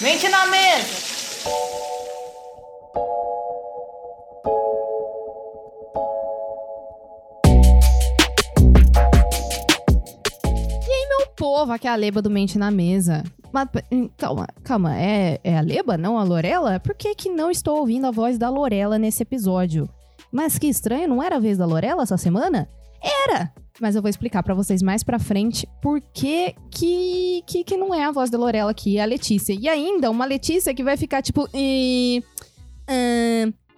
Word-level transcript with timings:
Mente 0.00 0.28
na 0.28 0.46
mesa! 0.46 1.08
E 10.86 11.26
povo, 11.34 11.72
aqui 11.72 11.88
é 11.88 11.90
a 11.90 11.96
Leba 11.96 12.22
do 12.22 12.30
Mente 12.30 12.56
na 12.56 12.70
Mesa. 12.70 13.24
Mas, 13.50 13.68
hum, 13.90 14.08
calma, 14.16 14.46
calma, 14.62 14.96
é, 14.96 15.40
é 15.42 15.58
a 15.58 15.60
Leba, 15.60 15.98
não 15.98 16.16
a 16.16 16.22
Lorela? 16.22 16.78
Por 16.78 16.94
que 16.94 17.16
que 17.16 17.28
não 17.28 17.50
estou 17.50 17.78
ouvindo 17.78 18.06
a 18.06 18.12
voz 18.12 18.38
da 18.38 18.48
Lorela 18.48 19.00
nesse 19.00 19.24
episódio? 19.24 19.88
Mas 20.30 20.58
que 20.58 20.68
estranho, 20.68 21.08
não 21.08 21.20
era 21.20 21.36
a 21.36 21.40
vez 21.40 21.58
da 21.58 21.66
Lorela 21.66 22.04
essa 22.04 22.16
semana? 22.16 22.68
Era! 23.02 23.52
Mas 23.80 23.94
eu 23.94 24.02
vou 24.02 24.08
explicar 24.08 24.42
pra 24.42 24.54
vocês 24.54 24.82
mais 24.82 25.04
pra 25.04 25.18
frente 25.18 25.68
por 25.80 26.00
que, 26.00 26.54
que 26.70 27.42
que 27.44 27.76
não 27.76 27.94
é 27.94 28.04
a 28.04 28.10
voz 28.10 28.28
da 28.28 28.36
Lorela 28.36 28.70
aqui, 28.70 28.98
é 28.98 29.02
a 29.02 29.06
Letícia. 29.06 29.56
E 29.58 29.68
ainda, 29.68 30.10
uma 30.10 30.24
Letícia 30.24 30.74
que 30.74 30.82
vai 30.82 30.96
ficar 30.96 31.22
tipo... 31.22 31.48
E, 31.54 32.22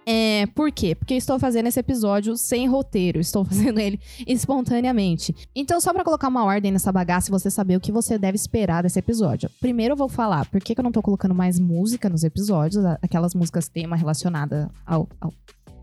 é, 0.05 0.47
por 0.47 0.71
quê? 0.71 0.95
Porque 0.95 1.13
estou 1.13 1.37
fazendo 1.37 1.67
esse 1.67 1.79
episódio 1.79 2.35
sem 2.35 2.67
roteiro, 2.67 3.19
estou 3.21 3.45
fazendo 3.45 3.79
ele 3.79 3.99
espontaneamente. 4.25 5.35
Então, 5.55 5.79
só 5.79 5.93
pra 5.93 6.03
colocar 6.03 6.27
uma 6.27 6.43
ordem 6.43 6.71
nessa 6.71 6.91
bagaça 6.91 7.29
e 7.29 7.31
você 7.31 7.49
saber 7.49 7.75
o 7.75 7.79
que 7.79 7.91
você 7.91 8.17
deve 8.17 8.35
esperar 8.35 8.83
desse 8.83 8.99
episódio. 8.99 9.49
Primeiro 9.59 9.93
eu 9.93 9.97
vou 9.97 10.09
falar 10.09 10.49
por 10.49 10.59
que, 10.59 10.73
que 10.73 10.79
eu 10.79 10.83
não 10.83 10.91
tô 10.91 11.01
colocando 11.01 11.35
mais 11.35 11.59
música 11.59 12.09
nos 12.09 12.23
episódios, 12.23 12.83
aquelas 13.01 13.35
músicas 13.35 13.67
tema 13.67 13.95
relacionada 13.95 14.69
ao, 14.85 15.07
ao 15.19 15.31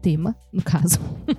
tema, 0.01 0.37
no 0.53 0.63
caso. 0.63 0.99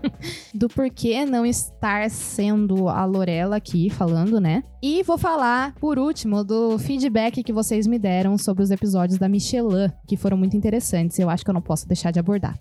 Do 0.54 0.68
porquê 0.68 1.26
não 1.26 1.46
estar 1.46 2.10
sendo 2.10 2.88
a 2.88 3.06
Lorela 3.06 3.56
aqui 3.56 3.90
falando, 3.90 4.40
né? 4.40 4.64
E 4.82 5.04
vou 5.04 5.18
falar, 5.18 5.74
por 5.76 5.98
último, 5.98 6.44
do 6.44 6.78
feedback 6.78 7.44
que 7.44 7.54
vocês 7.54 7.88
me 7.88 7.98
deram 7.98 8.38
sobre 8.38 8.64
os 8.64 8.72
episódios 8.72 9.18
da 9.18 9.28
Michelin, 9.28 9.92
que 10.08 10.18
foram 10.18 10.38
muito 10.38 10.56
interessantes. 10.56 11.18
Eu 11.20 11.30
acho 11.30 11.44
que 11.44 11.50
eu 11.50 11.54
não 11.54 11.62
posso 11.62 11.88
deixar 11.88 12.12
de 12.12 12.20
abordar. 12.20 12.60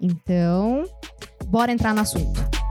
Então, 0.00 0.84
bora 1.46 1.72
entrar 1.72 1.94
no 1.94 2.00
assunto. 2.00 2.61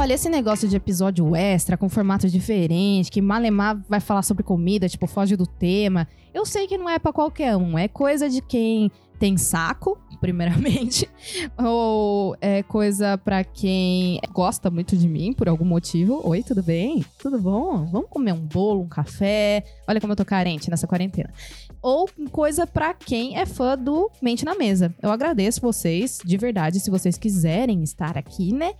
Olha, 0.00 0.14
esse 0.14 0.30
negócio 0.30 0.66
de 0.66 0.74
episódio 0.74 1.36
extra, 1.36 1.76
com 1.76 1.86
formato 1.86 2.26
diferente, 2.26 3.10
que 3.10 3.20
Malemar 3.20 3.78
vai 3.86 4.00
falar 4.00 4.22
sobre 4.22 4.42
comida, 4.42 4.88
tipo, 4.88 5.06
foge 5.06 5.36
do 5.36 5.46
tema. 5.46 6.08
Eu 6.32 6.46
sei 6.46 6.66
que 6.66 6.78
não 6.78 6.88
é 6.88 6.98
pra 6.98 7.12
qualquer 7.12 7.54
um, 7.54 7.78
é 7.78 7.86
coisa 7.86 8.26
de 8.26 8.40
quem 8.40 8.90
tem 9.18 9.36
saco, 9.36 9.98
primeiramente, 10.18 11.06
ou 11.62 12.34
é 12.40 12.62
coisa 12.62 13.18
pra 13.18 13.44
quem 13.44 14.18
gosta 14.32 14.70
muito 14.70 14.96
de 14.96 15.06
mim 15.06 15.34
por 15.34 15.50
algum 15.50 15.66
motivo. 15.66 16.26
Oi, 16.26 16.42
tudo 16.42 16.62
bem? 16.62 17.04
Tudo 17.18 17.38
bom? 17.38 17.84
Vamos 17.84 18.08
comer 18.08 18.32
um 18.32 18.40
bolo, 18.40 18.80
um 18.80 18.88
café? 18.88 19.62
Olha 19.86 20.00
como 20.00 20.14
eu 20.14 20.16
tô 20.16 20.24
carente 20.24 20.70
nessa 20.70 20.86
quarentena. 20.86 21.30
Ou 21.82 22.08
coisa 22.30 22.66
pra 22.66 22.92
quem 22.92 23.38
é 23.38 23.46
fã 23.46 23.76
do 23.76 24.10
Mente 24.20 24.44
na 24.44 24.54
Mesa. 24.54 24.94
Eu 25.02 25.10
agradeço 25.10 25.60
vocês, 25.60 26.18
de 26.24 26.36
verdade, 26.36 26.80
se 26.80 26.90
vocês 26.90 27.16
quiserem 27.16 27.82
estar 27.82 28.18
aqui, 28.18 28.52
né? 28.52 28.74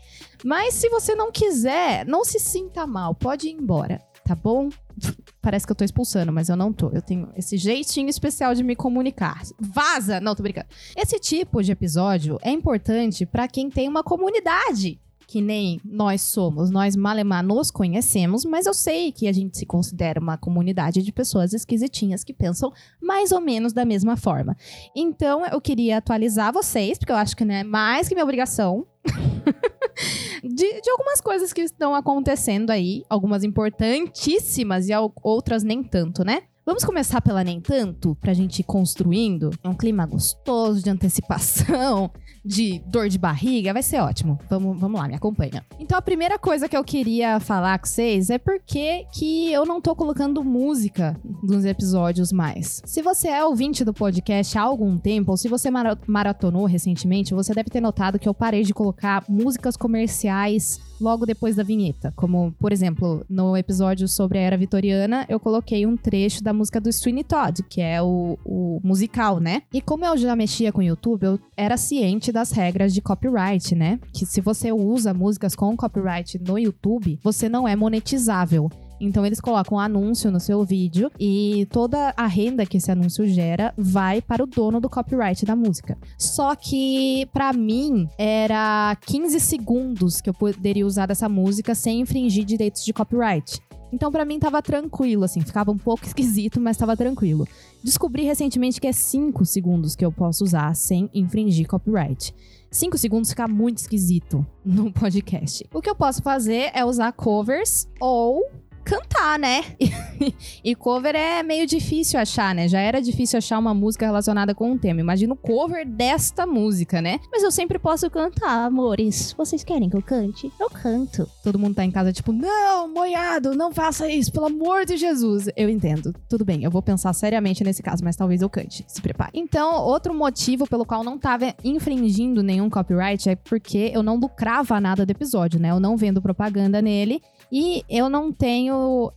Mas 0.45 0.75
se 0.75 0.89
você 0.89 1.15
não 1.15 1.33
quiser, 1.33 2.06
não 2.06 2.25
se 2.25 2.39
sinta 2.39 2.87
mal, 2.87 3.15
pode 3.15 3.48
ir 3.48 3.53
embora, 3.53 4.01
tá 4.25 4.34
bom? 4.34 4.69
Parece 5.41 5.67
que 5.67 5.73
eu 5.73 5.77
tô 5.77 5.84
expulsando, 5.84 6.33
mas 6.33 6.48
eu 6.48 6.56
não 6.56 6.73
tô. 6.73 6.91
Eu 6.91 7.01
tenho 7.01 7.31
esse 7.34 7.56
jeitinho 7.56 8.09
especial 8.09 8.55
de 8.55 8.62
me 8.62 8.77
comunicar. 8.77 9.43
Vaza! 9.59 10.21
Não, 10.21 10.34
tô 10.34 10.43
brincando. 10.43 10.69
Esse 10.97 11.19
tipo 11.19 11.62
de 11.62 11.73
episódio 11.73 12.39
é 12.43 12.51
importante 12.51 13.25
pra 13.25 13.48
quem 13.48 13.71
tem 13.71 13.89
uma 13.89 14.03
comunidade. 14.03 15.01
Que 15.31 15.41
nem 15.41 15.81
nós 15.84 16.23
somos, 16.23 16.70
nós 16.73 16.97
Malemar 16.97 17.47
nos 17.47 17.70
conhecemos, 17.70 18.45
mas 18.45 18.67
eu 18.67 18.75
sei 18.75 19.12
que 19.12 19.28
a 19.28 19.33
gente 19.33 19.56
se 19.56 19.64
considera 19.64 20.19
uma 20.19 20.37
comunidade 20.37 21.05
de 21.05 21.12
pessoas 21.12 21.53
esquisitinhas 21.53 22.25
que 22.25 22.34
pensam 22.34 22.72
mais 23.00 23.31
ou 23.31 23.41
menos 23.41 23.72
da 23.72 23.84
mesma 23.84 24.16
forma. 24.16 24.56
Então 24.93 25.47
eu 25.47 25.60
queria 25.60 25.99
atualizar 25.99 26.53
vocês, 26.53 26.99
porque 26.99 27.12
eu 27.12 27.16
acho 27.16 27.37
que 27.37 27.44
não 27.44 27.54
é 27.54 27.62
mais 27.62 28.09
que 28.09 28.15
minha 28.16 28.25
obrigação 28.25 28.84
de, 30.43 30.81
de 30.81 30.91
algumas 30.91 31.21
coisas 31.21 31.53
que 31.53 31.60
estão 31.60 31.94
acontecendo 31.94 32.71
aí, 32.71 33.04
algumas 33.09 33.44
importantíssimas 33.44 34.88
e 34.88 34.93
outras 35.22 35.62
nem 35.62 35.81
tanto, 35.81 36.25
né? 36.25 36.43
Vamos 36.70 36.84
começar 36.84 37.20
pela 37.20 37.42
nem 37.42 37.60
tanto, 37.60 38.14
pra 38.20 38.32
gente 38.32 38.60
ir 38.60 38.62
construindo 38.62 39.50
um 39.64 39.75
clima 39.75 40.06
gostoso 40.06 40.81
de 40.81 40.88
antecipação, 40.88 42.12
de 42.47 42.78
dor 42.86 43.08
de 43.08 43.19
barriga, 43.19 43.72
vai 43.72 43.82
ser 43.82 43.98
ótimo. 43.98 44.38
Vamos, 44.48 44.78
vamos 44.78 45.00
lá, 45.00 45.09
me 45.09 45.16
acompanha. 45.16 45.66
Então 45.80 45.98
a 45.98 46.00
primeira 46.00 46.38
coisa 46.38 46.69
que 46.69 46.76
eu 46.76 46.84
queria 46.84 47.41
falar 47.41 47.76
com 47.80 47.86
vocês 47.86 48.30
é 48.30 48.38
porque 48.38 49.04
que 49.12 49.53
eu 49.53 49.66
não 49.66 49.80
tô 49.80 49.97
colocando 49.97 50.44
música 50.44 51.20
nos 51.42 51.64
episódios 51.64 52.30
mais. 52.30 52.80
Se 52.86 53.03
você 53.03 53.26
é 53.26 53.44
ouvinte 53.44 53.84
do 53.84 53.92
podcast 53.92 54.56
há 54.56 54.62
algum 54.62 54.97
tempo, 54.97 55.32
ou 55.32 55.36
se 55.36 55.48
você 55.48 55.72
mara- 55.72 55.98
maratonou 56.06 56.66
recentemente, 56.66 57.34
você 57.34 57.53
deve 57.53 57.69
ter 57.69 57.80
notado 57.80 58.16
que 58.16 58.28
eu 58.28 58.32
parei 58.32 58.62
de 58.62 58.72
colocar 58.72 59.25
músicas 59.28 59.76
comerciais 59.76 60.78
logo 61.00 61.27
depois 61.27 61.56
da 61.56 61.62
vinheta. 61.62 62.12
Como, 62.16 62.53
por 62.59 62.72
exemplo, 62.72 63.25
no 63.28 63.56
episódio 63.56 64.06
sobre 64.06 64.38
a 64.38 64.43
Era 64.43 64.56
Vitoriana, 64.56 65.27
eu 65.28 65.41
coloquei 65.41 65.87
um 65.87 65.97
trecho 65.97 66.43
da 66.43 66.53
música 66.53 66.81
do 66.81 66.93
Sweeney 66.93 67.25
Todd, 67.25 67.62
que 67.69 67.81
é 67.81 68.03
o, 68.03 68.38
o 68.44 68.81
musical, 68.83 69.41
né? 69.41 69.62
E 69.72 69.81
como 69.81 70.05
eu 70.05 70.16
já 70.16 70.37
mexia 70.37 70.72
com 70.72 70.81
o 70.81 70.84
YouTube, 70.84 71.25
eu 71.25 71.41
era 71.56 71.77
ciente 71.77 72.31
das 72.31 72.53
regras 72.53 72.93
de 72.93 73.00
copyright, 73.00 73.75
né? 73.75 73.99
Que 74.12 74.27
se 74.27 74.41
você 74.41 74.72
usa 74.72 75.15
músicas 75.15 75.55
com 75.55 75.77
copyright 75.77 76.39
no 76.39 76.59
YouTube, 76.59 77.19
você 77.22 77.49
não 77.49 77.66
é 77.66 77.75
monetizável. 77.75 78.71
Então 79.00 79.25
eles 79.25 79.41
colocam 79.41 79.78
um 79.78 79.81
anúncio 79.81 80.31
no 80.31 80.38
seu 80.38 80.62
vídeo 80.62 81.11
e 81.19 81.66
toda 81.71 82.12
a 82.16 82.27
renda 82.27 82.66
que 82.66 82.77
esse 82.77 82.91
anúncio 82.91 83.27
gera 83.27 83.72
vai 83.77 84.21
para 84.21 84.44
o 84.44 84.47
dono 84.47 84.78
do 84.81 84.91
copyright 84.91 85.44
da 85.47 85.56
música. 85.56 85.97
Só 86.19 86.55
que 86.55 87.27
pra 87.33 87.53
mim 87.53 88.06
era 88.19 88.97
15 89.06 89.41
segundos 89.41 90.21
que 90.21 90.28
eu 90.28 90.34
poderia 90.34 90.87
usar 90.87 91.06
dessa 91.06 91.28
música 91.28 91.75
sem 91.75 92.00
infringir 92.00 92.44
direitos 92.44 92.84
de 92.84 92.93
copyright. 92.93 93.60
Então 93.93 94.12
pra 94.12 94.25
mim 94.25 94.39
tava 94.39 94.62
tranquilo, 94.62 95.25
assim, 95.25 95.41
ficava 95.41 95.71
um 95.71 95.78
pouco 95.78 96.05
esquisito, 96.06 96.60
mas 96.60 96.77
tava 96.77 96.97
tranquilo. 96.97 97.47
Descobri 97.83 98.22
recentemente 98.25 98.81
que 98.81 98.87
é 98.87 98.93
5 98.93 99.44
segundos 99.44 99.97
que 99.97 100.05
eu 100.05 100.12
posso 100.12 100.44
usar 100.44 100.75
sem 100.75 101.10
infringir 101.12 101.66
copyright. 101.66 102.34
5 102.71 102.97
segundos 102.99 103.31
fica 103.31 103.49
muito 103.49 103.78
esquisito 103.78 104.47
no 104.65 104.93
podcast. 104.94 105.66
O 105.72 105.81
que 105.81 105.91
eu 105.91 105.94
posso 105.94 106.22
fazer 106.22 106.71
é 106.72 106.84
usar 106.84 107.12
covers 107.12 107.89
ou 108.00 108.44
cantar, 108.84 109.38
né? 109.38 109.64
e 110.64 110.74
cover 110.74 111.14
é 111.14 111.42
meio 111.42 111.66
difícil 111.66 112.18
achar, 112.18 112.54
né? 112.54 112.68
Já 112.68 112.80
era 112.80 113.00
difícil 113.00 113.38
achar 113.38 113.58
uma 113.58 113.74
música 113.74 114.06
relacionada 114.06 114.54
com 114.54 114.72
um 114.72 114.78
tema. 114.78 115.00
Imagina 115.00 115.34
o 115.34 115.36
cover 115.36 115.86
desta 115.86 116.46
música, 116.46 117.00
né? 117.00 117.20
Mas 117.30 117.42
eu 117.42 117.50
sempre 117.50 117.78
posso 117.78 118.10
cantar, 118.10 118.66
amores. 118.66 119.32
Vocês 119.36 119.64
querem 119.64 119.88
que 119.88 119.96
eu 119.96 120.02
cante? 120.02 120.50
Eu 120.58 120.68
canto. 120.70 121.28
Todo 121.42 121.58
mundo 121.58 121.74
tá 121.74 121.84
em 121.84 121.91
casa, 121.91 122.12
tipo, 122.12 122.32
não, 122.32 122.92
moiado, 122.92 123.54
não 123.54 123.72
faça 123.72 124.10
isso, 124.10 124.32
pelo 124.32 124.46
amor 124.46 124.84
de 124.84 124.97
Jesus. 124.97 125.48
Eu 125.56 125.68
entendo. 125.68 126.14
Tudo 126.28 126.44
bem, 126.44 126.64
eu 126.64 126.70
vou 126.70 126.82
pensar 126.82 127.12
seriamente 127.12 127.64
nesse 127.64 127.82
caso, 127.82 128.04
mas 128.04 128.16
talvez 128.16 128.42
eu 128.42 128.50
cante. 128.50 128.84
Se 128.88 129.00
prepare. 129.00 129.32
Então, 129.34 129.82
outro 129.84 130.14
motivo 130.14 130.66
pelo 130.66 130.84
qual 130.84 131.04
não 131.04 131.18
tava 131.18 131.54
infringindo 131.64 132.42
nenhum 132.42 132.68
copyright 132.68 133.28
é 133.28 133.36
porque 133.36 133.91
eu 133.94 134.02
não 134.02 134.16
lucrava 134.16 134.80
nada 134.80 135.04
do 135.04 135.10
episódio, 135.10 135.60
né? 135.60 135.70
Eu 135.70 135.80
não 135.80 135.97
vendo 135.97 136.22
propaganda 136.22 136.80
nele. 136.82 137.22
E 137.52 137.82
eu 137.88 138.08
não 138.08 138.32
tenho 138.32 138.69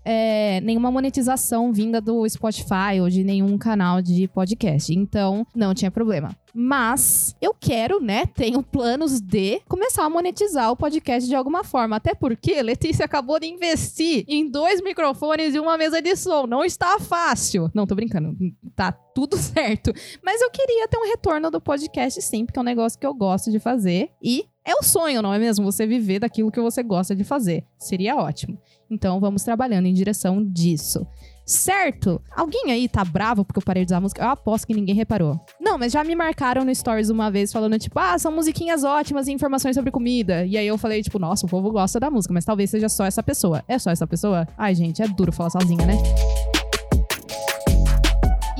é, 0.03 0.61
nenhuma 0.61 0.91
monetização 0.91 1.71
vinda 1.71 1.99
do 1.99 2.27
Spotify 2.27 2.99
ou 3.01 3.09
de 3.09 3.23
nenhum 3.23 3.57
canal 3.57 4.01
de 4.01 4.27
podcast. 4.27 4.93
Então, 4.93 5.45
não 5.55 5.73
tinha 5.73 5.91
problema. 5.91 6.35
Mas 6.53 7.35
eu 7.41 7.53
quero, 7.59 7.99
né? 7.99 8.27
Tenho 8.27 8.61
planos 8.61 9.19
de 9.19 9.59
começar 9.67 10.05
a 10.05 10.09
monetizar 10.09 10.71
o 10.71 10.75
podcast 10.77 11.27
de 11.27 11.35
alguma 11.35 11.63
forma. 11.63 11.95
Até 11.95 12.13
porque 12.13 12.61
Letícia 12.61 13.05
acabou 13.05 13.39
de 13.39 13.47
investir 13.47 14.23
em 14.27 14.47
dois 14.47 14.79
microfones 14.79 15.55
e 15.55 15.59
uma 15.59 15.77
mesa 15.77 15.99
de 15.99 16.15
som. 16.15 16.45
Não 16.45 16.63
está 16.63 16.99
fácil. 16.99 17.71
Não, 17.73 17.87
tô 17.87 17.95
brincando. 17.95 18.37
Tá 18.75 18.91
tudo 18.91 19.35
certo. 19.41 19.91
Mas 20.23 20.41
eu 20.41 20.51
queria 20.51 20.87
ter 20.87 20.97
um 20.97 21.07
retorno 21.07 21.49
do 21.49 21.59
podcast 21.59 22.21
sim, 22.21 22.45
porque 22.45 22.59
é 22.59 22.61
um 22.61 22.65
negócio 22.65 22.99
que 22.99 23.07
eu 23.07 23.13
gosto 23.15 23.49
de 23.49 23.59
fazer. 23.59 24.11
E 24.21 24.45
é 24.65 24.73
o 24.75 24.83
sonho, 24.83 25.21
não 25.21 25.33
é 25.33 25.37
mesmo? 25.37 25.65
Você 25.65 25.85
viver 25.85 26.19
daquilo 26.19 26.51
que 26.51 26.61
você 26.61 26.81
gosta 26.81 27.13
de 27.13 27.23
fazer. 27.25 27.65
Seria 27.77 28.15
ótimo. 28.15 28.57
Então 28.89 29.19
vamos 29.19 29.43
trabalhando 29.43 29.87
em 29.87 29.93
direção 29.93 30.41
disso. 30.41 31.05
Certo? 31.45 32.21
Alguém 32.33 32.71
aí 32.71 32.87
tá 32.87 33.03
bravo 33.03 33.43
porque 33.43 33.59
eu 33.59 33.63
parei 33.63 33.83
de 33.83 33.89
usar 33.89 33.99
música? 33.99 34.23
Eu 34.23 34.29
aposto 34.29 34.65
que 34.65 34.73
ninguém 34.73 34.95
reparou. 34.95 35.37
Não, 35.59 35.77
mas 35.77 35.91
já 35.91 36.01
me 36.01 36.15
marcaram 36.15 36.63
no 36.63 36.73
Stories 36.73 37.09
uma 37.09 37.29
vez 37.29 37.51
falando, 37.51 37.77
tipo, 37.77 37.99
ah, 37.99 38.17
são 38.17 38.31
musiquinhas 38.31 38.85
ótimas 38.85 39.27
e 39.27 39.33
informações 39.33 39.75
sobre 39.75 39.91
comida. 39.91 40.45
E 40.45 40.57
aí 40.57 40.65
eu 40.65 40.77
falei, 40.77 41.01
tipo, 41.03 41.19
nossa, 41.19 41.45
o 41.45 41.49
povo 41.49 41.69
gosta 41.69 41.99
da 41.99 42.09
música, 42.09 42.33
mas 42.33 42.45
talvez 42.45 42.69
seja 42.69 42.87
só 42.87 43.03
essa 43.03 43.21
pessoa. 43.21 43.61
É 43.67 43.77
só 43.77 43.91
essa 43.91 44.07
pessoa? 44.07 44.47
Ai, 44.57 44.73
gente, 44.73 45.01
é 45.01 45.07
duro 45.09 45.33
falar 45.33 45.49
sozinha, 45.49 45.85
né? 45.85 45.97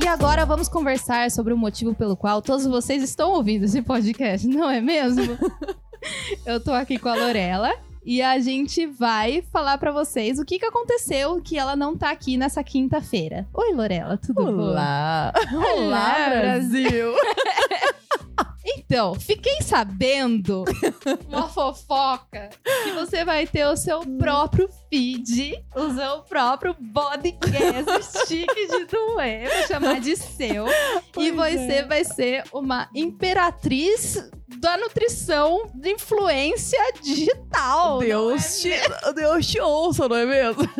E 0.02 0.06
agora 0.06 0.44
vamos 0.44 0.68
conversar 0.68 1.30
sobre 1.30 1.54
o 1.54 1.56
motivo 1.56 1.94
pelo 1.94 2.14
qual 2.14 2.42
todos 2.42 2.66
vocês 2.66 3.02
estão 3.02 3.32
ouvindo 3.32 3.64
esse 3.64 3.80
podcast, 3.80 4.46
não 4.46 4.68
é 4.68 4.82
mesmo? 4.82 5.38
eu 6.46 6.60
tô 6.62 6.72
aqui 6.72 6.98
com 6.98 7.08
a 7.08 7.14
Lorela 7.14 7.72
E 8.04 8.20
a 8.20 8.38
gente 8.38 8.86
vai 8.86 9.42
falar 9.52 9.78
pra 9.78 9.90
vocês 9.90 10.38
o 10.38 10.44
que, 10.44 10.58
que 10.58 10.66
aconteceu 10.66 11.40
que 11.42 11.58
ela 11.58 11.74
não 11.74 11.96
tá 11.96 12.10
aqui 12.10 12.36
nessa 12.36 12.62
quinta-feira. 12.62 13.46
Oi, 13.54 13.72
Lorela, 13.72 14.18
tudo 14.18 14.44
bom? 14.44 14.52
Olá! 14.52 15.32
Olá, 15.52 15.74
Olá, 15.76 16.28
Brasil! 16.40 17.14
Então, 18.66 19.14
fiquei 19.14 19.60
sabendo 19.60 20.64
uma 21.28 21.48
fofoca 21.48 22.48
que 22.82 22.92
você 22.92 23.22
vai 23.24 23.46
ter 23.46 23.66
o 23.66 23.76
seu 23.76 24.00
próprio 24.16 24.68
feed, 24.88 25.54
o 25.76 25.90
seu 25.92 26.20
próprio 26.22 26.74
podcast 26.92 28.26
chique 28.26 28.66
de 28.66 28.86
doer, 28.86 29.50
vou 29.52 29.66
chamar 29.68 30.00
de 30.00 30.16
seu. 30.16 30.66
e 31.18 31.30
Pois 31.32 31.60
você 31.60 31.72
é. 31.72 31.84
vai 31.84 32.04
ser 32.04 32.44
uma 32.52 32.88
imperatriz 32.94 34.30
da 34.46 34.76
nutrição 34.76 35.70
de 35.74 35.90
influência 35.90 36.78
digital. 37.02 37.98
Deus 37.98 38.64
não 38.64 38.70
é 38.72 38.78
te, 38.78 39.14
Deus 39.14 39.46
te 39.46 39.60
ouça, 39.60 40.08
não 40.08 40.16
é 40.16 40.26
mesmo? 40.26 40.62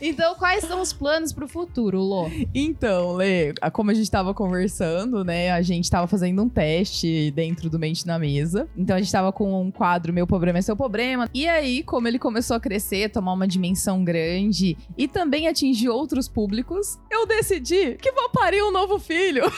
Então, 0.00 0.34
quais 0.34 0.64
são 0.64 0.80
os 0.80 0.92
planos 0.92 1.32
pro 1.32 1.48
futuro, 1.48 1.98
Lô? 2.00 2.30
Então, 2.54 3.14
Lê, 3.14 3.52
como 3.72 3.90
a 3.90 3.94
gente 3.94 4.10
tava 4.10 4.32
conversando, 4.34 5.24
né? 5.24 5.50
A 5.50 5.62
gente 5.62 5.90
tava 5.90 6.06
fazendo 6.06 6.42
um 6.42 6.48
teste 6.48 7.30
dentro 7.32 7.68
do 7.68 7.78
Mente 7.78 8.06
na 8.06 8.18
Mesa. 8.18 8.68
Então 8.76 8.94
a 8.96 8.98
gente 9.00 9.10
tava 9.10 9.32
com 9.32 9.60
um 9.60 9.70
quadro 9.70 10.12
Meu 10.12 10.26
Problema 10.26 10.58
é 10.58 10.62
Seu 10.62 10.76
Problema. 10.76 11.28
E 11.34 11.48
aí, 11.48 11.82
como 11.82 12.06
ele 12.06 12.18
começou 12.18 12.56
a 12.56 12.60
crescer, 12.60 13.10
tomar 13.10 13.32
uma 13.32 13.48
dimensão 13.48 14.04
grande 14.04 14.76
e 14.96 15.08
também 15.08 15.48
atingir 15.48 15.88
outros 15.88 16.28
públicos, 16.28 16.98
eu 17.10 17.26
decidi 17.26 17.94
que 17.96 18.12
vou 18.12 18.28
parir 18.28 18.62
um 18.62 18.70
novo 18.70 18.98
filho. 18.98 19.44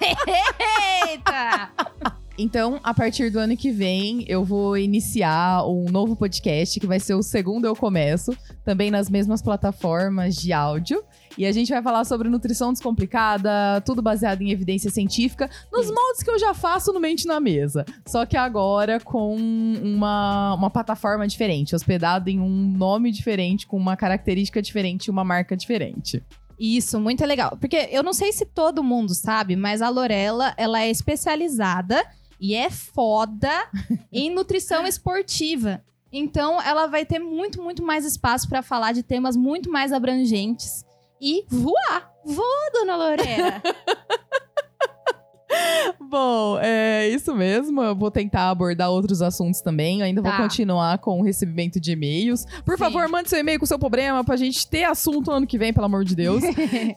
Eita! 1.06 1.29
Então, 2.42 2.80
a 2.82 2.94
partir 2.94 3.28
do 3.28 3.38
ano 3.38 3.54
que 3.54 3.70
vem, 3.70 4.24
eu 4.26 4.42
vou 4.42 4.74
iniciar 4.74 5.62
um 5.68 5.90
novo 5.90 6.16
podcast, 6.16 6.80
que 6.80 6.86
vai 6.86 6.98
ser 6.98 7.12
o 7.12 7.22
segundo 7.22 7.66
Eu 7.66 7.76
Começo, 7.76 8.34
também 8.64 8.90
nas 8.90 9.10
mesmas 9.10 9.42
plataformas 9.42 10.36
de 10.36 10.50
áudio. 10.50 11.04
E 11.36 11.44
a 11.44 11.52
gente 11.52 11.70
vai 11.70 11.82
falar 11.82 12.02
sobre 12.04 12.30
nutrição 12.30 12.72
descomplicada, 12.72 13.82
tudo 13.84 14.00
baseado 14.00 14.40
em 14.40 14.50
evidência 14.50 14.90
científica, 14.90 15.50
nos 15.70 15.84
Isso. 15.84 15.94
moldes 15.94 16.22
que 16.22 16.30
eu 16.30 16.38
já 16.38 16.54
faço 16.54 16.94
no 16.94 16.98
Mente 16.98 17.26
na 17.26 17.40
Mesa. 17.40 17.84
Só 18.08 18.24
que 18.24 18.38
agora 18.38 18.98
com 18.98 19.36
uma, 19.36 20.54
uma 20.54 20.70
plataforma 20.70 21.28
diferente, 21.28 21.74
hospedado 21.74 22.30
em 22.30 22.40
um 22.40 22.48
nome 22.48 23.12
diferente, 23.12 23.66
com 23.66 23.76
uma 23.76 23.98
característica 23.98 24.62
diferente 24.62 25.06
e 25.06 25.10
uma 25.10 25.24
marca 25.24 25.54
diferente. 25.54 26.22
Isso, 26.60 27.00
muito 27.00 27.24
legal. 27.24 27.56
Porque 27.58 27.88
eu 27.90 28.02
não 28.02 28.12
sei 28.12 28.32
se 28.32 28.44
todo 28.44 28.84
mundo 28.84 29.14
sabe, 29.14 29.56
mas 29.56 29.80
a 29.80 29.88
Lorela, 29.88 30.52
ela 30.58 30.82
é 30.82 30.90
especializada 30.90 32.06
e 32.38 32.54
é 32.54 32.68
foda 32.68 33.50
em 34.12 34.28
nutrição 34.28 34.86
esportiva. 34.86 35.82
Então, 36.12 36.60
ela 36.60 36.86
vai 36.86 37.06
ter 37.06 37.18
muito, 37.18 37.62
muito 37.62 37.82
mais 37.82 38.04
espaço 38.04 38.46
para 38.46 38.62
falar 38.62 38.92
de 38.92 39.02
temas 39.02 39.36
muito 39.36 39.70
mais 39.70 39.90
abrangentes 39.90 40.84
e 41.18 41.46
voar. 41.48 42.12
Voa, 42.26 42.70
dona 42.74 42.96
Lorena. 42.96 43.62
Bom, 46.10 46.58
é 46.60 47.08
isso 47.08 47.32
mesmo. 47.36 47.80
Eu 47.80 47.94
vou 47.94 48.10
tentar 48.10 48.50
abordar 48.50 48.90
outros 48.90 49.22
assuntos 49.22 49.60
também. 49.60 50.00
Eu 50.00 50.06
ainda 50.06 50.20
Tá. 50.20 50.30
vou 50.30 50.38
continuar 50.42 50.98
com 50.98 51.20
o 51.20 51.22
recebimento 51.22 51.78
de 51.78 51.92
e-mails. 51.92 52.44
Por 52.64 52.76
Sim. 52.76 52.82
favor, 52.84 53.08
mande 53.08 53.30
seu 53.30 53.38
e-mail 53.38 53.60
com 53.60 53.64
seu 53.66 53.78
problema 53.78 54.24
pra 54.24 54.36
gente 54.36 54.66
ter 54.66 54.82
assunto 54.82 55.30
ano 55.30 55.46
que 55.46 55.56
vem, 55.56 55.72
pelo 55.72 55.86
amor 55.86 56.04
de 56.04 56.16
Deus. 56.16 56.42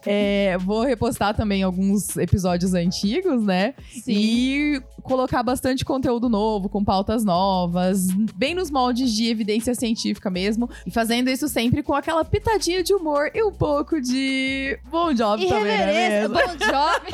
É, 0.05 0.57
vou 0.59 0.81
repostar 0.83 1.35
também 1.35 1.61
alguns 1.63 2.17
episódios 2.17 2.73
antigos, 2.73 3.43
né? 3.43 3.73
E 4.07 4.81
colocar 5.03 5.43
bastante 5.43 5.85
conteúdo 5.85 6.27
novo, 6.29 6.67
com 6.69 6.83
pautas 6.83 7.23
novas, 7.23 8.07
bem 8.35 8.55
nos 8.55 8.71
moldes 8.71 9.13
de 9.13 9.27
evidência 9.29 9.75
científica 9.75 10.29
mesmo. 10.29 10.69
E 10.85 10.91
fazendo 10.91 11.29
isso 11.29 11.47
sempre 11.47 11.83
com 11.83 11.93
aquela 11.93 12.23
pitadinha 12.25 12.81
de 12.83 12.93
humor 12.93 13.29
e 13.33 13.43
um 13.43 13.51
pouco 13.51 14.01
de 14.01 14.79
bom 14.89 15.13
job 15.13 15.45
também, 15.47 15.65
né? 15.77 16.19
Mesmo? 16.21 16.35
bom 16.35 16.55
job. 16.55 17.13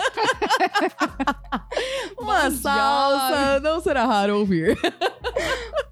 Uma 2.18 2.52
salsa, 2.52 3.60
não 3.62 3.80
será 3.80 4.06
raro 4.06 4.40
ouvir. 4.40 4.78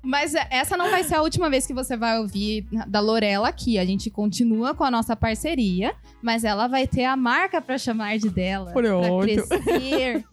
Mas 0.04 0.34
é, 0.34 0.48
essa 0.50 0.78
não 0.78 0.90
vai 0.90 1.04
ser 1.04 1.16
a 1.16 1.22
última 1.22 1.50
vez 1.50 1.68
que 1.68 1.74
você 1.74 1.98
vai 1.98 2.18
ouvir 2.18 2.66
da 2.88 3.00
Lorela 3.00 3.50
aqui. 3.50 3.78
A 3.78 3.86
gente 3.86 4.10
continua 4.10 4.74
com 4.74 4.84
a 4.84 4.92
nossa 4.92 5.16
parceria, 5.16 5.94
mas 6.22 6.44
ela 6.46 6.68
vai 6.68 6.88
ter 6.88 7.04
a 7.04 7.18
marca 7.18 7.62
pra 7.62 7.78
chamar 7.78 8.18
de 8.18 8.30
dela. 8.30 8.72
Pra 8.72 8.82
Pronto. 8.82 9.26
crescer, 9.26 10.24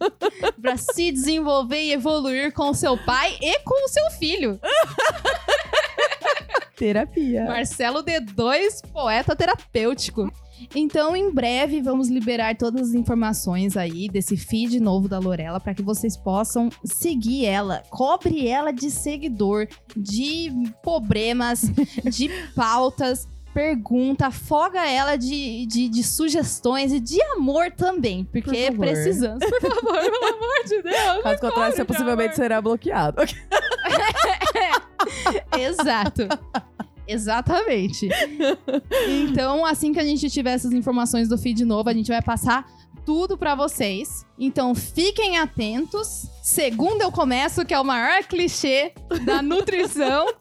pra 0.61 0.77
se 0.77 1.11
desenvolver 1.11 1.81
e 1.81 1.91
evoluir 1.91 2.53
com 2.53 2.69
o 2.69 2.73
seu 2.73 2.97
pai 2.97 3.37
e 3.41 3.59
com 3.59 3.85
o 3.85 3.89
seu 3.89 4.09
filho. 4.11 4.59
Terapia. 6.75 7.45
Marcelo 7.45 8.03
D2, 8.03 8.81
poeta 8.91 9.35
terapêutico. 9.35 10.31
Então, 10.73 11.15
em 11.15 11.31
breve, 11.31 11.81
vamos 11.81 12.09
liberar 12.09 12.55
todas 12.55 12.89
as 12.89 12.93
informações 12.93 13.75
aí 13.75 14.07
desse 14.07 14.37
feed 14.37 14.79
novo 14.79 15.07
da 15.07 15.19
Lorela 15.19 15.59
para 15.59 15.73
que 15.73 15.81
vocês 15.81 16.15
possam 16.15 16.69
seguir 16.83 17.45
ela. 17.45 17.83
Cobre 17.89 18.47
ela 18.47 18.71
de 18.71 18.89
seguidor, 18.89 19.67
de 19.95 20.51
problemas, 20.81 21.61
de 22.05 22.29
pautas. 22.55 23.27
Pergunta, 23.53 24.27
afoga 24.27 24.85
ela 24.85 25.15
de, 25.15 25.65
de, 25.65 25.87
de 25.87 26.03
sugestões 26.03 26.91
e 26.91 26.99
de 26.99 27.21
amor 27.21 27.71
também, 27.71 28.25
porque 28.25 28.65
favor. 28.65 28.85
precisamos. 28.85 29.39
Por 29.39 29.61
favor, 29.61 30.01
pelo 30.01 30.25
amor 30.25 30.63
de 30.65 30.81
Deus. 30.81 31.23
Caso 31.23 31.39
contrário, 31.39 31.75
você 31.75 31.85
possivelmente 31.85 32.31
amor. 32.31 32.35
será 32.35 32.61
bloqueado. 32.61 33.21
Exato. 35.57 36.27
Exatamente. 37.07 38.09
Então, 39.07 39.65
assim 39.65 39.93
que 39.93 39.99
a 39.99 40.03
gente 40.03 40.29
tiver 40.29 40.53
essas 40.53 40.73
informações 40.73 41.29
do 41.29 41.37
feed 41.37 41.63
novo, 41.63 41.89
a 41.89 41.93
gente 41.93 42.07
vai 42.07 42.21
passar 42.21 42.65
tudo 43.05 43.37
pra 43.37 43.53
vocês. 43.53 44.25
Então, 44.39 44.73
fiquem 44.73 45.37
atentos. 45.37 46.27
Segundo 46.41 47.01
eu 47.01 47.11
começo, 47.11 47.63
que 47.63 47.73
é 47.73 47.79
o 47.79 47.83
maior 47.83 48.23
clichê 48.23 48.91
da 49.23 49.41
nutrição. 49.41 50.25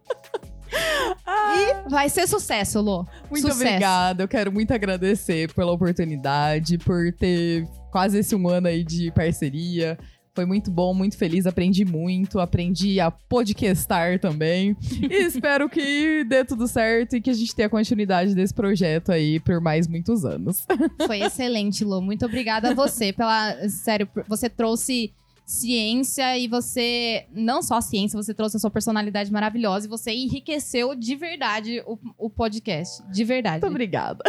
e 0.75 1.89
vai 1.89 2.09
ser 2.09 2.27
sucesso, 2.27 2.81
Lô. 2.81 3.07
Muito 3.31 3.47
Sucesso. 3.49 3.61
obrigada. 3.61 4.23
Eu 4.23 4.29
quero 4.29 4.51
muito 4.51 4.73
agradecer 4.73 5.53
pela 5.53 5.73
oportunidade, 5.73 6.79
por 6.79 7.13
ter 7.13 7.67
quase 7.93 8.19
esse 8.19 8.35
um 8.35 8.49
ano 8.49 8.67
aí 8.69 8.83
de 8.83 9.11
parceria. 9.13 9.99
Foi 10.35 10.45
muito 10.45 10.69
bom, 10.69 10.93
muito 10.93 11.17
feliz, 11.17 11.47
aprendi 11.47 11.85
muito, 11.85 12.41
aprendi 12.41 12.99
a 12.99 13.11
podcastar 13.11 14.19
também. 14.19 14.77
E 15.05 15.27
espero 15.27 15.69
que 15.69 16.25
dê 16.25 16.45
tudo 16.45 16.67
certo 16.67 17.17
e 17.17 17.21
que 17.21 17.31
a 17.31 17.35
gente 17.35 17.55
tenha 17.55 17.69
continuidade 17.69 18.35
desse 18.35 18.53
projeto 18.55 19.13
aí 19.13 19.39
por 19.39 19.61
mais 19.61 19.87
muitos 19.87 20.25
anos. 20.25 20.67
Foi 21.07 21.21
excelente, 21.21 21.85
Lô. 21.85 22.01
Muito 22.01 22.25
obrigada 22.25 22.71
a 22.71 22.75
você 22.75 23.13
pela. 23.13 23.69
Sério, 23.69 24.09
você 24.27 24.49
trouxe 24.49 25.13
ciência 25.45 26.39
e 26.39 26.49
você. 26.49 27.27
Não 27.33 27.63
só 27.63 27.81
ciência, 27.81 28.21
você 28.21 28.33
trouxe 28.33 28.57
a 28.57 28.61
sua 28.61 28.71
personalidade 28.71 29.31
maravilhosa 29.31 29.87
e 29.87 29.91
você 29.91 30.13
enriqueceu 30.13 30.95
de 30.95 31.15
verdade 31.15 31.83
o, 31.87 31.99
o 32.19 32.31
podcast. 32.31 33.03
De 33.13 33.25
verdade. 33.25 33.61
Muito 33.61 33.73
obrigada. 33.73 34.25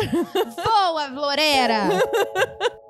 Boa, 0.63 1.07
Lorera! 1.07 1.89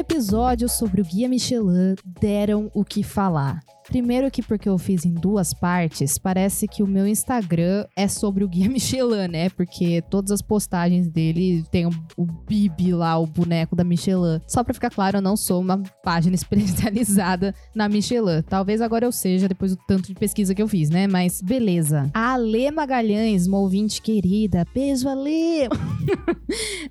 episódios 0.00 0.72
sobre 0.72 1.02
o 1.02 1.04
Guia 1.04 1.28
Michelin 1.28 1.94
deram 2.04 2.70
o 2.74 2.84
que 2.84 3.02
falar. 3.02 3.60
Primeiro 3.90 4.30
que 4.30 4.40
porque 4.40 4.68
eu 4.68 4.78
fiz 4.78 5.04
em 5.04 5.12
duas 5.12 5.52
partes, 5.52 6.16
parece 6.16 6.68
que 6.68 6.80
o 6.80 6.86
meu 6.86 7.08
Instagram 7.08 7.84
é 7.96 8.06
sobre 8.06 8.44
o 8.44 8.48
Guia 8.48 8.68
Michelin, 8.70 9.26
né? 9.28 9.50
Porque 9.50 10.00
todas 10.08 10.30
as 10.30 10.40
postagens 10.40 11.08
dele 11.08 11.64
tem 11.72 11.86
o, 11.86 11.90
o 12.16 12.24
Bibi 12.24 12.92
lá, 12.92 13.18
o 13.18 13.26
boneco 13.26 13.74
da 13.74 13.82
Michelin. 13.82 14.40
Só 14.46 14.62
pra 14.62 14.72
ficar 14.72 14.90
claro, 14.90 15.16
eu 15.16 15.20
não 15.20 15.36
sou 15.36 15.60
uma 15.60 15.82
página 16.04 16.36
especializada 16.38 17.52
na 17.74 17.88
Michelin. 17.88 18.42
Talvez 18.48 18.80
agora 18.80 19.04
eu 19.04 19.10
seja, 19.10 19.48
depois 19.48 19.74
do 19.74 19.82
tanto 19.88 20.06
de 20.06 20.14
pesquisa 20.14 20.54
que 20.54 20.62
eu 20.62 20.68
fiz, 20.68 20.88
né? 20.88 21.08
Mas 21.08 21.42
beleza. 21.42 22.08
A 22.14 22.34
Ale 22.34 22.70
Magalhães, 22.70 23.48
uma 23.48 23.58
ouvinte 23.58 24.00
querida. 24.00 24.64
Beijo, 24.72 25.08
Ale! 25.08 25.64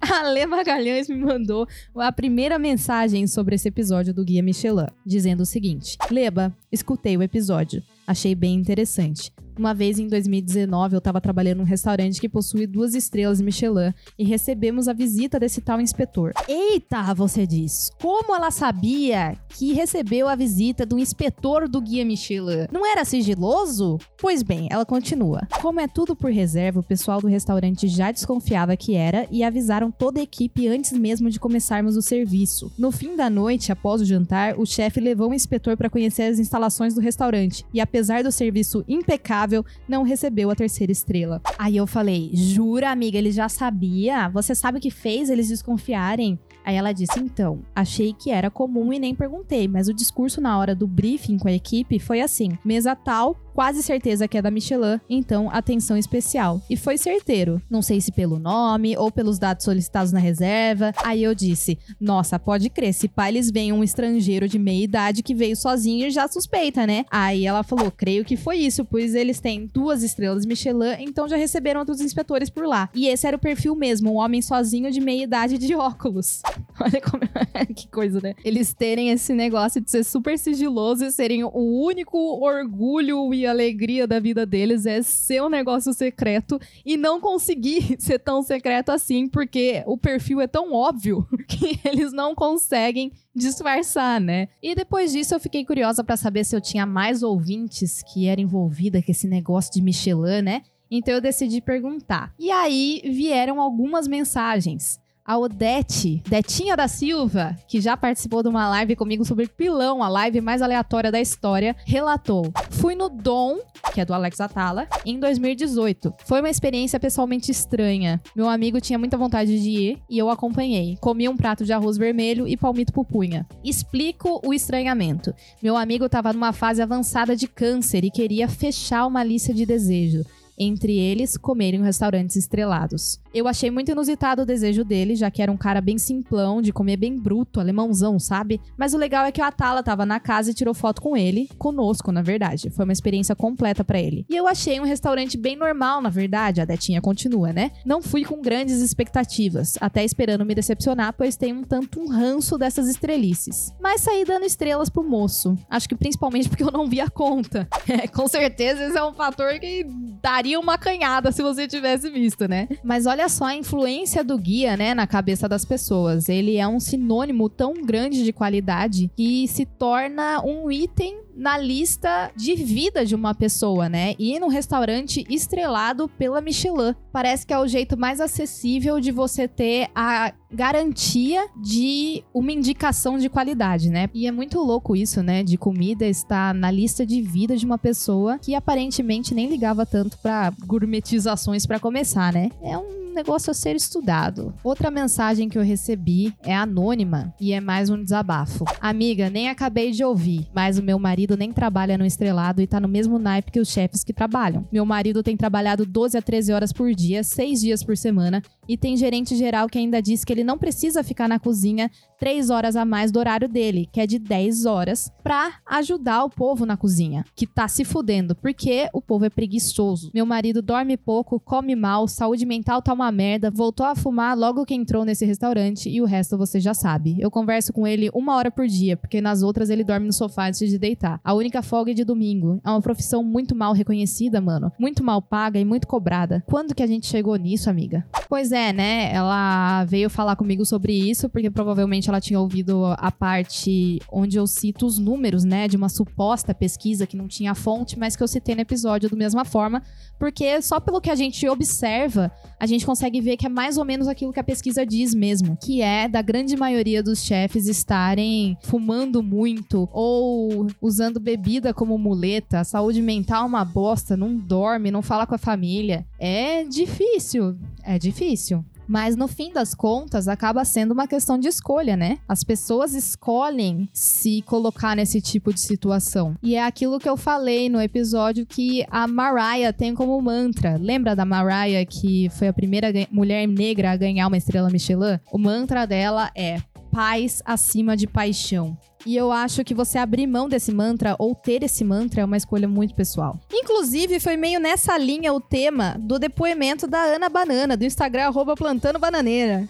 a 0.02 0.20
Ale 0.20 0.46
Magalhães 0.46 1.08
me 1.08 1.16
mandou 1.16 1.66
a 1.96 2.12
primeira 2.12 2.60
mensagem 2.60 3.26
sobre 3.26 3.56
esse 3.56 3.70
episódio 3.70 4.14
do 4.14 4.26
Guia 4.26 4.44
Michelin, 4.44 4.88
dizendo 5.06 5.44
o 5.44 5.46
seguinte: 5.46 5.98
Leba, 6.12 6.54
escutei 6.90 7.16
o 7.16 7.22
episódio, 7.22 7.84
achei 8.08 8.34
bem 8.34 8.56
interessante. 8.56 9.32
Uma 9.60 9.74
vez 9.74 10.00
em 10.00 10.08
2019, 10.08 10.96
eu 10.96 11.02
tava 11.02 11.20
trabalhando 11.20 11.58
num 11.58 11.66
restaurante 11.66 12.22
que 12.22 12.30
possui 12.30 12.66
duas 12.66 12.96
estrelas 12.96 13.42
Michelin 13.42 13.94
e 14.18 14.24
recebemos 14.24 14.88
a 14.88 14.94
visita 14.94 15.38
desse 15.38 15.60
tal 15.60 15.82
inspetor. 15.82 16.32
Eita, 16.48 17.14
você 17.14 17.46
diz, 17.46 17.92
como 18.02 18.34
ela 18.34 18.52
sabia 18.52 19.36
que 19.50 19.74
recebeu 19.74 20.30
a 20.30 20.36
visita 20.36 20.86
do 20.86 20.98
inspetor 20.98 21.68
do 21.68 21.82
guia 21.82 22.06
Michelin? 22.06 22.68
Não 22.72 22.90
era 22.90 23.04
sigiloso? 23.04 23.98
Pois 24.18 24.42
bem, 24.42 24.70
ela 24.72 24.86
continua. 24.86 25.46
Como 25.62 25.82
é 25.82 25.90
tudo 25.90 26.16
por 26.16 26.32
reserva, 26.32 26.80
o 26.80 26.84
pessoal 26.84 27.20
do 27.20 27.28
restaurante 27.28 27.86
já 27.90 28.14
desconfiava 28.14 28.78
que 28.78 28.96
era 28.96 29.28
e 29.30 29.44
avisaram 29.44 29.92
toda 29.92 30.22
a 30.22 30.24
equipe 30.24 30.70
antes 30.70 30.94
mesmo 30.94 31.30
de 31.30 31.38
começarmos 31.38 31.98
o 31.98 32.02
serviço. 32.02 32.72
No 32.78 32.94
fim 32.94 33.18
da 33.18 33.30
noite, 33.30 33.74
após 33.74 34.02
o 34.02 34.06
jantar, 34.06 34.58
o 34.58 34.66
chefe 34.66 35.02
levou 35.02 35.32
o 35.32 35.34
inspetor 35.34 35.76
para 35.76 35.90
conhecer 35.90 36.24
as 36.24 36.40
instalações 36.40 36.94
do 36.94 37.02
restaurante 37.02 37.66
e, 37.74 37.82
apesar 37.82 38.24
do 38.24 38.32
serviço 38.32 38.86
impecável, 38.88 39.49
não 39.88 40.04
recebeu 40.04 40.50
a 40.50 40.56
terceira 40.56 40.92
estrela. 40.92 41.42
Aí 41.58 41.78
eu 41.78 41.88
falei: 41.88 42.32
Jura, 42.34 42.90
amiga, 42.90 43.18
ele 43.18 43.32
já 43.32 43.50
sabia? 43.50 44.30
Você 44.30 44.54
sabe 44.56 44.78
o 44.78 44.82
que 44.82 44.92
fez 44.92 45.30
eles 45.30 45.48
desconfiarem? 45.48 46.40
Aí 46.70 46.76
ela 46.76 46.94
disse: 46.94 47.20
Então, 47.20 47.64
achei 47.76 48.14
que 48.14 48.30
era 48.30 48.52
comum 48.52 48.94
e 48.94 49.00
nem 49.00 49.16
perguntei, 49.16 49.68
mas 49.68 49.88
o 49.88 49.94
discurso 49.94 50.40
na 50.40 50.56
hora 50.56 50.76
do 50.76 50.86
briefing 50.86 51.40
com 51.40 51.48
a 51.48 51.52
equipe 51.52 51.98
foi 51.98 52.22
assim: 52.22 52.56
mesa 52.64 52.96
tal, 52.96 53.36
quase 53.56 53.82
certeza 53.82 54.28
que 54.28 54.38
é 54.38 54.42
da 54.42 54.52
Michelin, 54.52 55.02
então 55.10 55.50
atenção 55.52 55.98
especial. 55.98 56.62
E 56.70 56.78
foi 56.78 56.96
certeiro. 56.96 57.60
Não 57.68 57.82
sei 57.82 58.00
se 58.00 58.12
pelo 58.12 58.38
nome 58.38 58.96
ou 58.96 59.12
pelos 59.12 59.40
dados 59.40 59.66
solicitados 59.66 60.12
na 60.12 60.20
reserva. 60.20 60.94
Aí 61.04 61.24
eu 61.24 61.34
disse: 61.34 61.80
Nossa, 62.00 62.38
pode 62.38 62.70
crer, 62.70 62.94
se 62.94 63.08
pá, 63.08 63.30
eles 63.30 63.50
veem 63.50 63.74
um 63.74 63.84
estrangeiro 63.84 64.48
de 64.48 64.60
meia 64.60 64.84
idade 64.84 65.24
que 65.24 65.34
veio 65.34 65.56
sozinho 65.56 66.12
já 66.12 66.28
suspeita, 66.28 66.86
né? 66.86 67.04
Aí 67.10 67.48
ela 67.48 67.64
falou: 67.64 67.90
Creio 67.90 68.24
que 68.24 68.38
foi 68.38 68.58
isso, 68.58 68.86
pois 68.86 69.16
eles 69.16 69.40
têm 69.40 69.66
duas 69.74 70.04
estrelas 70.04 70.46
Michelin, 70.46 70.98
então 71.00 71.28
já 71.28 71.36
receberam 71.36 71.80
outros 71.80 72.00
inspetores 72.00 72.48
por 72.48 72.68
lá. 72.68 72.92
E 72.94 73.08
esse 73.08 73.26
era 73.26 73.38
o 73.38 73.40
perfil 73.40 73.76
mesmo, 73.76 74.12
um 74.12 74.18
homem 74.18 74.40
sozinho 74.40 74.92
de 74.92 75.02
meia 75.02 75.24
idade 75.24 75.58
de 75.58 75.74
óculos. 75.74 76.44
Olha 76.80 77.02
como. 77.02 77.24
que 77.76 77.88
coisa, 77.88 78.20
né? 78.22 78.36
Eles 78.44 78.74
terem 78.74 79.10
esse 79.10 79.34
negócio 79.34 79.82
de 79.82 79.90
ser 79.90 80.04
super 80.04 80.38
sigiloso 80.38 81.06
e 81.06 81.12
serem 81.12 81.44
o 81.44 81.84
único 81.84 82.18
orgulho 82.18 83.34
e 83.34 83.46
alegria 83.46 84.08
da 84.08 84.20
vida 84.20 84.46
deles 84.46 84.86
é 84.86 85.02
ser 85.02 85.42
um 85.42 85.50
negócio 85.50 85.94
secreto 85.94 86.60
e 86.86 86.98
não 86.98 87.20
conseguir 87.20 87.96
ser 88.00 88.20
tão 88.20 88.42
secreto 88.42 88.92
assim, 88.92 89.28
porque 89.28 89.84
o 89.86 89.98
perfil 89.98 90.42
é 90.42 90.48
tão 90.48 90.74
óbvio 90.74 91.28
que 91.48 91.80
eles 91.86 92.12
não 92.14 92.36
conseguem 92.36 93.12
disfarçar, 93.36 94.20
né? 94.20 94.48
E 94.62 94.76
depois 94.76 95.12
disso 95.12 95.34
eu 95.34 95.40
fiquei 95.40 95.66
curiosa 95.66 96.04
para 96.04 96.18
saber 96.18 96.44
se 96.44 96.56
eu 96.56 96.62
tinha 96.62 96.86
mais 96.86 97.24
ouvintes 97.24 98.04
que 98.04 98.28
eram 98.28 98.44
envolvida 98.44 99.02
com 99.02 99.12
esse 99.12 99.28
negócio 99.28 99.72
de 99.74 99.82
Michelin, 99.82 100.42
né? 100.42 100.62
Então 100.92 101.14
eu 101.14 101.22
decidi 101.22 101.62
perguntar. 101.62 102.34
E 102.40 102.50
aí 102.50 103.02
vieram 103.06 103.62
algumas 103.62 104.08
mensagens 104.08 105.00
a 105.30 105.38
Odete, 105.38 106.24
Detinha 106.28 106.76
da 106.76 106.88
Silva, 106.88 107.56
que 107.68 107.80
já 107.80 107.96
participou 107.96 108.42
de 108.42 108.50
uma 108.50 108.68
live 108.68 108.96
comigo 108.96 109.24
sobre 109.24 109.48
pilão, 109.48 110.02
a 110.02 110.10
live 110.10 110.42
mais 110.42 110.60
aleatória 110.60 111.12
da 111.12 111.22
história, 111.22 111.76
relatou: 111.86 112.52
Fui 112.72 112.96
no 112.96 113.10
Dom, 113.10 113.60
que 113.94 114.02
é 114.02 114.06
do 114.06 114.12
Alex 114.12 114.42
Atala, 114.42 114.88
em 115.06 115.20
2018. 115.20 116.12
Foi 116.26 116.40
uma 116.40 116.50
experiência 116.50 117.00
pessoalmente 117.00 117.52
estranha. 117.52 118.20
Meu 118.36 118.50
amigo 118.50 118.82
tinha 118.82 118.98
muita 118.98 119.20
vontade 119.20 119.62
de 119.62 119.70
ir 119.70 120.02
e 120.10 120.18
eu 120.18 120.32
acompanhei. 120.32 120.98
Comi 121.00 121.30
um 121.30 121.38
prato 121.38 121.64
de 121.64 121.74
arroz 121.74 121.96
vermelho 121.96 122.48
e 122.48 122.58
palmito 122.58 122.92
pupunha. 122.92 123.46
Explico 123.64 124.42
o 124.44 124.52
estranhamento. 124.52 125.32
Meu 125.62 125.78
amigo 125.78 126.06
estava 126.06 126.34
numa 126.34 126.54
fase 126.54 126.82
avançada 126.82 127.36
de 127.36 127.48
câncer 127.48 128.04
e 128.04 128.10
queria 128.10 128.48
fechar 128.48 129.06
uma 129.06 129.24
lista 129.24 129.54
de 129.54 129.64
desejo 129.64 130.24
entre 130.60 130.98
eles 130.98 131.38
comerem 131.38 131.80
em 131.80 131.84
restaurantes 131.84 132.36
estrelados. 132.36 133.20
Eu 133.34 133.48
achei 133.48 133.72
muito 133.72 133.92
inusitado 133.92 134.42
o 134.42 134.46
desejo 134.46 134.84
dele, 134.84 135.16
já 135.16 135.32
que 135.32 135.42
era 135.42 135.52
um 135.52 135.58
cara 135.58 135.80
bem 135.80 135.98
simplão, 135.98 136.62
de 136.62 136.74
comer 136.74 136.98
bem 136.98 137.18
bruto, 137.18 137.60
alemãozão, 137.60 138.20
sabe? 138.20 138.60
Mas 138.78 138.94
o 138.94 138.98
legal 138.98 139.26
é 139.26 139.32
que 139.32 139.42
o 139.42 139.44
Atala 139.44 139.84
tava 139.84 140.06
na 140.06 140.20
casa 140.20 140.52
e 140.52 140.54
tirou 140.54 140.74
foto 140.74 141.02
com 141.02 141.16
ele, 141.16 141.48
conosco, 141.58 142.12
na 142.12 142.22
verdade. 142.22 142.70
Foi 142.72 142.86
uma 142.86 142.94
experiência 142.94 143.36
completa 143.36 143.84
para 143.84 144.00
ele. 144.00 144.26
E 144.30 144.36
eu 144.36 144.48
achei 144.48 144.80
um 144.80 144.84
restaurante 144.84 145.38
bem 145.38 145.56
normal, 145.56 146.02
na 146.02 146.10
verdade, 146.10 146.60
a 146.60 146.66
Detinha 146.66 147.02
continua, 147.02 147.54
né? 147.54 147.72
Não 147.86 148.02
fui 148.02 148.26
com 148.26 148.42
grandes 148.42 148.82
expectativas, 148.82 149.78
até 149.80 150.04
esperando 150.04 150.46
me 150.46 150.56
decepcionar, 150.56 151.14
pois 151.14 151.38
tem 151.38 151.54
um 151.54 151.64
tanto 151.64 152.00
um 152.00 152.10
ranço 152.10 152.58
dessas 152.58 152.90
estrelices. 152.90 153.74
Mas 153.80 154.02
saí 154.02 154.26
dando 154.26 154.46
estrelas 154.46 154.90
pro 154.90 155.04
moço. 155.04 155.58
Acho 155.70 155.88
que 155.88 155.96
principalmente 155.96 156.50
porque 156.50 156.64
eu 156.64 156.72
não 156.72 156.88
vi 156.88 157.00
a 157.00 157.10
conta. 157.10 157.68
É, 157.90 158.08
com 158.08 158.28
certeza 158.28 158.84
esse 158.84 158.98
é 158.98 159.04
um 159.04 159.14
fator 159.14 159.58
que 159.60 159.84
daria 160.22 160.49
uma 160.58 160.78
canhada 160.78 161.32
se 161.32 161.42
você 161.42 161.68
tivesse 161.68 162.10
visto, 162.10 162.48
né? 162.48 162.68
Mas 162.84 163.06
olha 163.06 163.28
só 163.30 163.46
a 163.46 163.56
influência 163.56 164.24
do 164.24 164.38
guia, 164.38 164.76
né, 164.78 164.94
na 164.94 165.08
cabeça 165.08 165.48
das 165.48 165.66
pessoas. 165.66 166.30
Ele 166.30 166.58
é 166.58 166.68
um 166.68 166.80
sinônimo 166.80 167.50
tão 167.50 167.74
grande 167.74 168.24
de 168.24 168.34
qualidade 168.34 169.12
que 169.16 169.48
se 169.48 169.66
torna 169.66 170.42
um 170.44 170.72
item 170.72 171.29
na 171.40 171.58
lista 171.58 172.32
de 172.36 172.54
vida 172.54 173.06
de 173.06 173.16
uma 173.16 173.34
pessoa, 173.34 173.88
né? 173.88 174.14
Ir 174.20 174.40
num 174.40 174.50
restaurante 174.50 175.26
estrelado 175.30 176.10
pela 176.10 176.42
Michelin. 176.42 176.94
Parece 177.14 177.48
que 177.48 177.54
é 177.54 177.58
o 177.58 177.66
jeito 177.66 177.98
mais 177.98 178.20
acessível 178.20 179.00
de 179.00 179.10
você 179.10 179.48
ter 179.48 179.88
a 179.96 180.34
garantia 180.52 181.48
de 181.56 182.24
uma 182.34 182.52
indicação 182.52 183.18
de 183.18 183.30
qualidade, 183.30 183.90
né? 183.90 184.10
E 184.14 184.28
é 184.28 184.32
muito 184.32 184.60
louco 184.60 184.98
isso, 184.98 185.24
né? 185.24 185.42
De 185.42 185.58
comida 185.58 186.06
estar 186.06 186.54
na 186.54 186.70
lista 186.70 187.06
de 187.06 187.22
vida 187.22 187.56
de 187.56 187.66
uma 187.66 187.78
pessoa 187.78 188.38
que 188.38 188.54
aparentemente 188.54 189.34
nem 189.34 189.48
ligava 189.48 189.86
tanto 189.86 190.18
para 190.18 190.52
gourmetizações 190.66 191.66
para 191.66 191.80
começar, 191.80 192.34
né? 192.34 192.50
É 192.62 192.78
um 192.78 193.09
negócio 193.20 193.52
a 193.52 193.54
ser 193.54 193.76
estudado. 193.76 194.54
Outra 194.64 194.90
mensagem 194.90 195.50
que 195.50 195.58
eu 195.58 195.62
recebi 195.62 196.34
é 196.42 196.56
anônima 196.56 197.34
e 197.40 197.52
é 197.52 197.60
mais 197.60 197.90
um 197.90 198.02
desabafo. 198.02 198.64
Amiga, 198.80 199.30
nem 199.30 199.50
acabei 199.50 199.92
de 199.92 200.06
ouvir, 200.06 200.48
mas 200.56 200.78
o 200.78 200.84
meu 200.84 200.98
marido 200.98 201.36
nem 201.36 201.52
trabalha 201.52 201.98
no 201.98 202.06
estrelado 202.06 202.62
e 202.62 202.68
tá 202.68 202.80
no 202.80 202.88
mesmo 202.88 203.20
naipe 203.20 203.52
que 203.52 203.60
os 203.60 203.68
chefes 203.68 204.06
que 204.06 204.14
trabalham. 204.14 204.66
Meu 204.72 204.86
marido 204.86 205.22
tem 205.22 205.36
trabalhado 205.36 205.86
12 205.86 206.18
a 206.18 206.22
13 206.22 206.54
horas 206.54 206.72
por 206.72 206.96
dia, 206.96 207.22
6 207.22 207.60
dias 207.60 207.84
por 207.84 207.98
semana, 207.98 208.42
e 208.70 208.78
tem 208.78 208.96
gerente 208.96 209.36
geral 209.36 209.68
que 209.68 209.80
ainda 209.80 210.00
diz 210.00 210.24
que 210.24 210.32
ele 210.32 210.44
não 210.44 210.60
precisa 210.60 211.04
ficar 211.04 211.28
na 211.28 211.40
cozinha 211.40 211.90
3 212.20 212.52
horas 212.52 212.76
a 212.76 212.86
mais 212.86 213.12
do 213.12 213.18
horário 213.18 213.50
dele, 213.50 213.90
que 213.92 214.00
é 214.00 214.06
de 214.06 214.20
10 214.20 214.66
horas, 214.66 215.12
pra 215.24 215.54
ajudar 215.66 216.24
o 216.24 216.30
povo 216.30 216.66
na 216.66 216.78
cozinha, 216.78 217.26
que 217.36 217.48
tá 217.48 217.68
se 217.68 217.84
fudendo, 217.84 218.36
porque 218.36 218.88
o 218.94 219.02
povo 219.02 219.26
é 219.26 219.30
preguiçoso. 219.30 220.12
Meu 220.14 220.26
marido 220.26 220.62
dorme 220.62 220.98
pouco, 220.98 221.40
come 221.40 221.76
mal, 221.76 222.08
saúde 222.08 222.46
mental 222.46 222.82
tá 222.82 222.94
uma 222.94 223.12
merda, 223.12 223.50
voltou 223.50 223.86
a 223.86 223.96
fumar 223.96 224.38
logo 224.38 224.66
que 224.66 224.76
entrou 224.76 225.04
nesse 225.04 225.26
restaurante 225.26 225.90
e 225.90 226.02
o 226.02 226.06
resto 226.06 226.38
você 226.38 226.60
já 226.60 226.74
sabe. 226.74 227.18
Eu 227.20 227.32
converso 227.32 227.74
com 227.74 227.88
ele 227.88 228.12
uma 228.14 228.36
hora 228.36 228.52
por 228.52 228.68
dia, 228.68 228.96
porque 228.96 229.20
nas 229.20 229.42
outras 229.42 229.72
ele 229.72 229.84
dorme 229.84 230.06
no 230.06 230.14
sofá 230.14 230.48
antes 230.48 230.70
de 230.70 230.78
deitar. 230.78 231.20
A 231.24 231.34
única 231.34 231.64
folga 231.64 231.92
é 231.92 231.94
de 231.96 232.04
domingo. 232.04 232.62
É 232.64 232.70
uma 232.70 232.82
profissão 232.82 233.24
muito 233.24 233.56
mal 233.56 233.74
reconhecida, 233.74 234.40
mano. 234.40 234.72
Muito 234.78 235.04
mal 235.04 235.22
paga 235.22 235.60
e 235.60 235.66
muito 235.66 235.88
cobrada. 235.88 236.44
Quando 236.46 236.76
que 236.76 236.84
a 236.84 236.88
gente 236.88 237.08
chegou 237.08 237.36
nisso, 237.38 237.70
amiga? 237.70 238.06
Pois 238.28 238.52
é, 238.52 238.59
né? 238.74 239.12
Ela 239.14 239.86
veio 239.86 240.10
falar 240.10 240.36
comigo 240.36 240.66
sobre 240.66 240.94
isso, 240.94 241.30
porque 241.30 241.50
provavelmente 241.50 242.10
ela 242.10 242.22
tinha 242.22 242.40
ouvido 242.40 242.86
a 242.98 243.12
parte 243.12 244.00
onde 244.12 244.38
eu 244.38 244.46
cito 244.46 244.86
os 244.86 244.98
números, 244.98 245.44
né? 245.44 245.68
De 245.68 245.78
uma 245.78 245.90
suposta 245.90 246.54
pesquisa 246.54 247.08
que 247.08 247.18
não 247.18 247.28
tinha 247.28 247.56
fonte, 247.56 247.98
mas 247.98 248.16
que 248.16 248.24
eu 248.24 248.28
citei 248.28 248.56
no 248.56 248.62
episódio 248.62 249.10
da 249.10 249.16
mesma 249.16 249.46
forma, 249.46 249.82
porque 250.20 250.62
só 250.62 250.80
pelo 250.80 251.02
que 251.02 251.10
a 251.10 251.16
gente 251.16 251.48
observa, 251.48 252.32
a 252.60 252.66
gente 252.66 252.86
consegue 252.86 253.22
ver 253.22 253.38
que 253.38 253.46
é 253.46 253.50
mais 253.50 253.78
ou 253.78 253.86
menos 253.86 254.08
aquilo 254.08 254.34
que 254.34 254.40
a 254.40 254.44
pesquisa 254.44 254.86
diz 254.86 255.14
mesmo, 255.14 255.58
que 255.58 255.82
é 255.82 256.08
da 256.08 256.22
grande 256.22 256.56
maioria 256.58 257.02
dos 257.02 257.24
chefes 257.24 257.68
estarem 257.68 258.58
fumando 258.64 259.24
muito 259.24 259.88
ou 259.92 260.68
usando 260.82 261.20
bebida 261.20 261.74
como 261.74 261.98
muleta, 261.98 262.64
saúde 262.64 263.02
mental 263.02 263.44
é 263.44 263.48
uma 263.48 263.64
bosta, 263.64 264.18
não 264.18 264.36
dorme, 264.36 264.92
não 264.92 265.02
fala 265.02 265.26
com 265.26 265.36
a 265.36 265.38
família. 265.38 266.06
É 266.20 266.64
difícil, 266.66 267.58
é 267.84 267.98
difícil. 267.98 268.64
Mas 268.90 269.16
no 269.16 269.28
fim 269.28 269.54
das 269.54 269.76
contas, 269.76 270.28
acaba 270.28 270.66
sendo 270.66 270.94
uma 270.94 271.08
questão 271.08 271.38
de 271.38 271.48
escolha, 271.48 271.96
né? 271.96 272.18
As 272.28 272.44
pessoas 272.44 272.96
escolhem 272.96 273.88
se 273.94 274.42
colocar 274.42 274.96
nesse 274.96 275.22
tipo 275.22 275.54
de 275.54 275.62
situação. 275.62 276.36
E 276.42 276.56
é 276.56 276.64
aquilo 276.64 276.98
que 276.98 277.08
eu 277.08 277.16
falei 277.16 277.70
no 277.70 277.80
episódio 277.80 278.48
que 278.48 278.84
a 278.90 279.08
Mariah 279.08 279.72
tem 279.72 279.94
como 279.94 280.20
mantra. 280.20 280.76
Lembra 280.76 281.16
da 281.16 281.24
Mariah 281.24 281.86
que 281.86 282.30
foi 282.32 282.48
a 282.48 282.54
primeira 282.54 282.88
mulher 283.12 283.48
negra 283.48 283.92
a 283.92 283.96
ganhar 283.96 284.26
uma 284.26 284.38
estrela 284.38 284.72
Michelin? 284.72 285.20
O 285.32 285.38
mantra 285.38 285.86
dela 285.86 286.32
é 286.36 286.60
paz 286.92 287.42
acima 287.46 287.96
de 287.96 288.08
paixão. 288.08 288.78
E 289.06 289.16
eu 289.16 289.32
acho 289.32 289.64
que 289.64 289.74
você 289.74 289.98
abrir 289.98 290.28
mão 290.28 290.50
desse 290.50 290.74
mantra 290.74 291.16
ou 291.18 291.34
ter 291.34 291.64
esse 291.64 291.86
mantra 291.86 292.22
é 292.22 292.26
uma 292.26 292.36
escolha 292.36 292.68
muito 292.68 292.94
pessoal. 292.94 293.40
Inclusive, 293.52 294.20
foi 294.20 294.36
meio 294.36 294.60
nessa 294.60 294.98
linha 294.98 295.34
o 295.34 295.40
tema 295.40 295.96
do 296.00 296.20
depoimento 296.20 296.86
da 296.86 297.02
Ana 297.02 297.30
Banana, 297.30 297.78
do 297.78 297.86
Instagram 297.86 298.32
plantando 298.58 299.00
bananeira. 299.00 299.66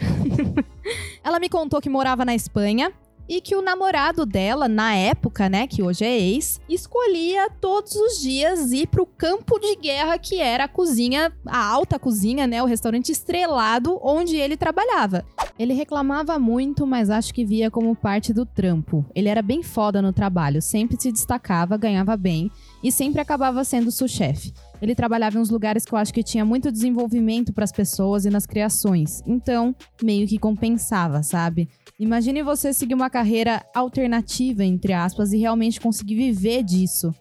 Ela 1.23 1.39
me 1.39 1.47
contou 1.47 1.79
que 1.79 1.89
morava 1.89 2.25
na 2.25 2.33
Espanha, 2.33 2.91
e 3.29 3.39
que 3.39 3.55
o 3.55 3.62
namorado 3.62 4.25
dela, 4.25 4.67
na 4.67 4.95
época, 4.95 5.48
né, 5.48 5.67
que 5.67 5.83
hoje 5.83 6.03
é 6.03 6.19
ex, 6.19 6.59
escolhia 6.67 7.48
todos 7.62 7.95
os 7.95 8.19
dias 8.19 8.71
ir 8.71 8.88
pro 8.88 9.05
campo 9.05 9.59
de 9.59 9.75
guerra 9.75 10.17
que 10.17 10.41
era 10.41 10.63
a 10.63 10.67
cozinha, 10.67 11.31
a 11.45 11.63
alta 11.63 12.00
cozinha, 12.00 12.48
né, 12.48 12.63
o 12.63 12.65
restaurante 12.65 13.12
estrelado 13.12 14.00
onde 14.01 14.36
ele 14.36 14.57
trabalhava. 14.57 15.24
Ele 15.59 15.74
reclamava 15.74 16.39
muito, 16.39 16.88
mas 16.88 17.09
acho 17.09 17.33
que 17.33 17.45
via 17.45 17.69
como 17.69 17.95
parte 17.95 18.33
do 18.33 18.45
trampo. 18.45 19.05
Ele 19.13 19.29
era 19.29 19.41
bem 19.41 19.62
foda 19.62 20.01
no 20.01 20.12
trabalho, 20.12 20.62
sempre 20.62 21.00
se 21.00 21.12
destacava, 21.12 21.77
ganhava 21.77 22.17
bem 22.17 22.50
e 22.83 22.91
sempre 22.91 23.21
acabava 23.21 23.63
sendo 23.63 23.91
sous-chefe. 23.91 24.53
Ele 24.81 24.95
trabalhava 24.95 25.38
em 25.38 25.41
uns 25.41 25.50
lugares 25.50 25.83
que 25.83 25.93
eu 25.93 25.98
acho 25.98 26.13
que 26.13 26.24
tinha 26.24 26.45
muito 26.45 26.71
desenvolvimento 26.71 27.51
para 27.51 27.65
as 27.65 27.71
pessoas 27.71 28.25
e 28.25 28.29
nas 28.29 28.45
criações. 28.45 29.21
Então, 29.27 29.75
meio 30.01 30.25
que 30.27 30.39
compensava, 30.39 31.21
sabe? 31.21 31.67
Imagine 31.99 32.41
você 32.41 32.71
seguir 32.71 32.93
uma 32.93 33.09
carreira 33.09 33.61
alternativa, 33.75 34.63
entre 34.63 34.93
aspas, 34.93 35.33
e 35.33 35.37
realmente 35.37 35.81
conseguir 35.81 36.15
viver 36.15 36.63
disso. 36.63 37.13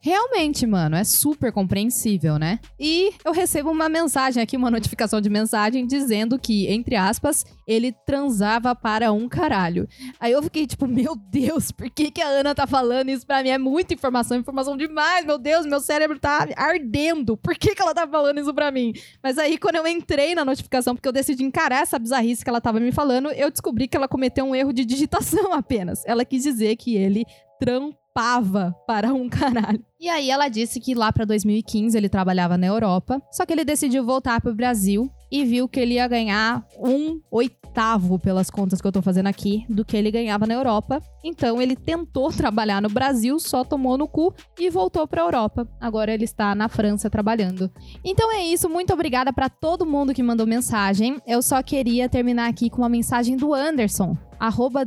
Realmente, 0.00 0.66
mano, 0.66 0.96
é 0.96 1.04
super 1.04 1.52
compreensível, 1.52 2.36
né? 2.36 2.58
E 2.78 3.12
eu 3.24 3.30
recebo 3.30 3.70
uma 3.70 3.88
mensagem 3.88 4.42
aqui, 4.42 4.56
uma 4.56 4.70
notificação 4.70 5.20
de 5.20 5.30
mensagem 5.30 5.86
dizendo 5.86 6.38
que, 6.40 6.66
entre 6.66 6.96
aspas, 6.96 7.44
ele 7.66 7.92
transava 8.04 8.74
para 8.74 9.12
um 9.12 9.28
caralho. 9.28 9.88
Aí 10.18 10.32
eu 10.32 10.42
fiquei 10.42 10.66
tipo, 10.66 10.88
meu 10.88 11.14
Deus, 11.14 11.70
por 11.70 11.88
que, 11.88 12.10
que 12.10 12.20
a 12.20 12.26
Ana 12.26 12.52
tá 12.52 12.66
falando 12.66 13.10
isso 13.10 13.24
pra 13.24 13.44
mim? 13.44 13.50
É 13.50 13.58
muita 13.58 13.94
informação, 13.94 14.36
informação 14.36 14.76
demais, 14.76 15.24
meu 15.24 15.38
Deus, 15.38 15.64
meu 15.64 15.78
cérebro 15.78 16.18
tá 16.18 16.48
ardendo. 16.56 17.36
Por 17.36 17.54
que, 17.54 17.72
que 17.72 17.80
ela 17.80 17.94
tá 17.94 18.06
falando 18.06 18.40
isso 18.40 18.52
pra 18.52 18.72
mim? 18.72 18.92
Mas 19.22 19.38
aí, 19.38 19.56
quando 19.56 19.76
eu 19.76 19.86
entrei 19.86 20.34
na 20.34 20.44
notificação, 20.44 20.96
porque 20.96 21.06
eu 21.06 21.12
decidi 21.12 21.44
encarar 21.44 21.82
essa 21.82 21.98
bizarrice 21.98 22.42
que 22.42 22.50
ela 22.50 22.60
tava 22.60 22.80
me 22.80 22.90
falando, 22.90 23.30
eu 23.30 23.50
descobri 23.52 23.86
que 23.86 23.96
ela 23.96 24.08
cometeu 24.22 24.44
um 24.44 24.54
erro 24.54 24.72
de 24.72 24.84
digitação 24.84 25.50
apenas. 25.52 26.04
Ela 26.06 26.24
quis 26.24 26.44
dizer 26.44 26.76
que 26.76 26.96
ele 26.96 27.24
trampava 27.58 28.72
para 28.86 29.12
um 29.12 29.28
caralho. 29.28 29.84
E 29.98 30.08
aí 30.08 30.30
ela 30.30 30.48
disse 30.48 30.78
que 30.78 30.94
lá 30.94 31.12
para 31.12 31.24
2015 31.24 31.96
ele 31.96 32.08
trabalhava 32.08 32.56
na 32.56 32.66
Europa, 32.66 33.20
só 33.32 33.44
que 33.44 33.52
ele 33.52 33.64
decidiu 33.64 34.04
voltar 34.04 34.40
pro 34.40 34.54
Brasil 34.54 35.10
e 35.30 35.44
viu 35.44 35.68
que 35.68 35.80
ele 35.80 35.94
ia 35.94 36.06
ganhar 36.06 36.64
um 36.78 37.20
pelas 38.18 38.50
contas 38.50 38.80
que 38.80 38.86
eu 38.86 38.92
tô 38.92 39.02
fazendo 39.02 39.26
aqui 39.26 39.64
do 39.68 39.84
que 39.84 39.96
ele 39.96 40.10
ganhava 40.10 40.46
na 40.46 40.54
Europa. 40.54 41.02
Então 41.24 41.60
ele 41.60 41.74
tentou 41.74 42.30
trabalhar 42.32 42.80
no 42.80 42.88
Brasil, 42.88 43.38
só 43.38 43.64
tomou 43.64 43.96
no 43.96 44.06
cu 44.06 44.34
e 44.58 44.70
voltou 44.70 45.06
para 45.06 45.22
Europa. 45.22 45.66
Agora 45.80 46.12
ele 46.12 46.24
está 46.24 46.54
na 46.54 46.68
França 46.68 47.08
trabalhando. 47.10 47.70
Então 48.04 48.32
é 48.32 48.44
isso, 48.44 48.68
muito 48.68 48.92
obrigada 48.92 49.32
para 49.32 49.48
todo 49.48 49.86
mundo 49.86 50.14
que 50.14 50.22
mandou 50.22 50.46
mensagem. 50.46 51.20
Eu 51.26 51.42
só 51.42 51.62
queria 51.62 52.08
terminar 52.08 52.48
aqui 52.48 52.68
com 52.68 52.82
uma 52.82 52.88
mensagem 52.88 53.36
do 53.36 53.54
Anderson, 53.54 54.16
arroba 54.38 54.82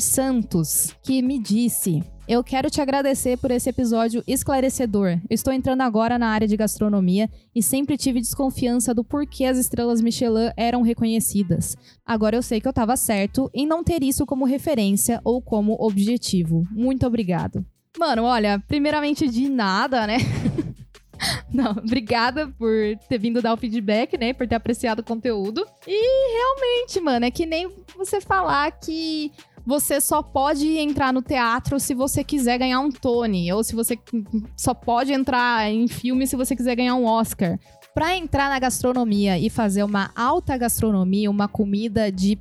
Santos, 0.00 0.94
que 1.02 1.22
me 1.22 1.38
disse: 1.38 2.02
eu 2.28 2.42
quero 2.42 2.70
te 2.70 2.80
agradecer 2.80 3.36
por 3.36 3.50
esse 3.50 3.68
episódio 3.68 4.22
esclarecedor. 4.26 5.18
Eu 5.28 5.34
estou 5.34 5.52
entrando 5.52 5.80
agora 5.80 6.18
na 6.18 6.28
área 6.28 6.46
de 6.46 6.56
gastronomia 6.56 7.28
e 7.54 7.62
sempre 7.62 7.96
tive 7.96 8.20
desconfiança 8.20 8.94
do 8.94 9.02
porquê 9.02 9.44
as 9.44 9.58
estrelas 9.58 10.00
Michelin 10.00 10.50
eram 10.56 10.82
reconhecidas. 10.82 11.76
Agora 12.06 12.36
eu 12.36 12.42
sei 12.42 12.60
que 12.60 12.68
eu 12.68 12.70
estava 12.70 12.96
certo 12.96 13.50
em 13.52 13.66
não 13.66 13.82
ter 13.82 14.02
isso 14.02 14.24
como 14.24 14.44
referência 14.44 15.20
ou 15.24 15.42
como 15.42 15.76
objetivo. 15.80 16.66
Muito 16.70 17.06
obrigado. 17.06 17.64
Mano, 17.98 18.22
olha, 18.22 18.62
primeiramente 18.66 19.28
de 19.28 19.48
nada, 19.48 20.06
né? 20.06 20.18
Não, 21.52 21.72
obrigada 21.72 22.48
por 22.58 22.72
ter 23.08 23.18
vindo 23.18 23.42
dar 23.42 23.52
o 23.52 23.56
feedback, 23.56 24.18
né? 24.18 24.32
Por 24.32 24.48
ter 24.48 24.56
apreciado 24.56 25.00
o 25.00 25.04
conteúdo. 25.04 25.64
E 25.86 26.36
realmente, 26.36 27.00
mano, 27.00 27.26
é 27.26 27.30
que 27.30 27.46
nem 27.46 27.70
você 27.96 28.20
falar 28.20 28.72
que 28.72 29.30
você 29.64 30.00
só 30.00 30.22
pode 30.22 30.66
entrar 30.78 31.12
no 31.12 31.22
teatro 31.22 31.78
se 31.78 31.94
você 31.94 32.24
quiser 32.24 32.58
ganhar 32.58 32.80
um 32.80 32.90
Tony, 32.90 33.52
ou 33.52 33.62
se 33.62 33.74
você 33.74 33.98
só 34.56 34.74
pode 34.74 35.12
entrar 35.12 35.70
em 35.70 35.86
filme 35.88 36.26
se 36.26 36.36
você 36.36 36.54
quiser 36.56 36.76
ganhar 36.76 36.94
um 36.94 37.04
Oscar 37.04 37.58
para 37.94 38.16
entrar 38.16 38.48
na 38.48 38.58
gastronomia 38.58 39.38
e 39.38 39.50
fazer 39.50 39.82
uma 39.82 40.10
alta 40.16 40.56
gastronomia, 40.56 41.30
uma 41.30 41.46
comida 41.46 42.10
de 42.10 42.38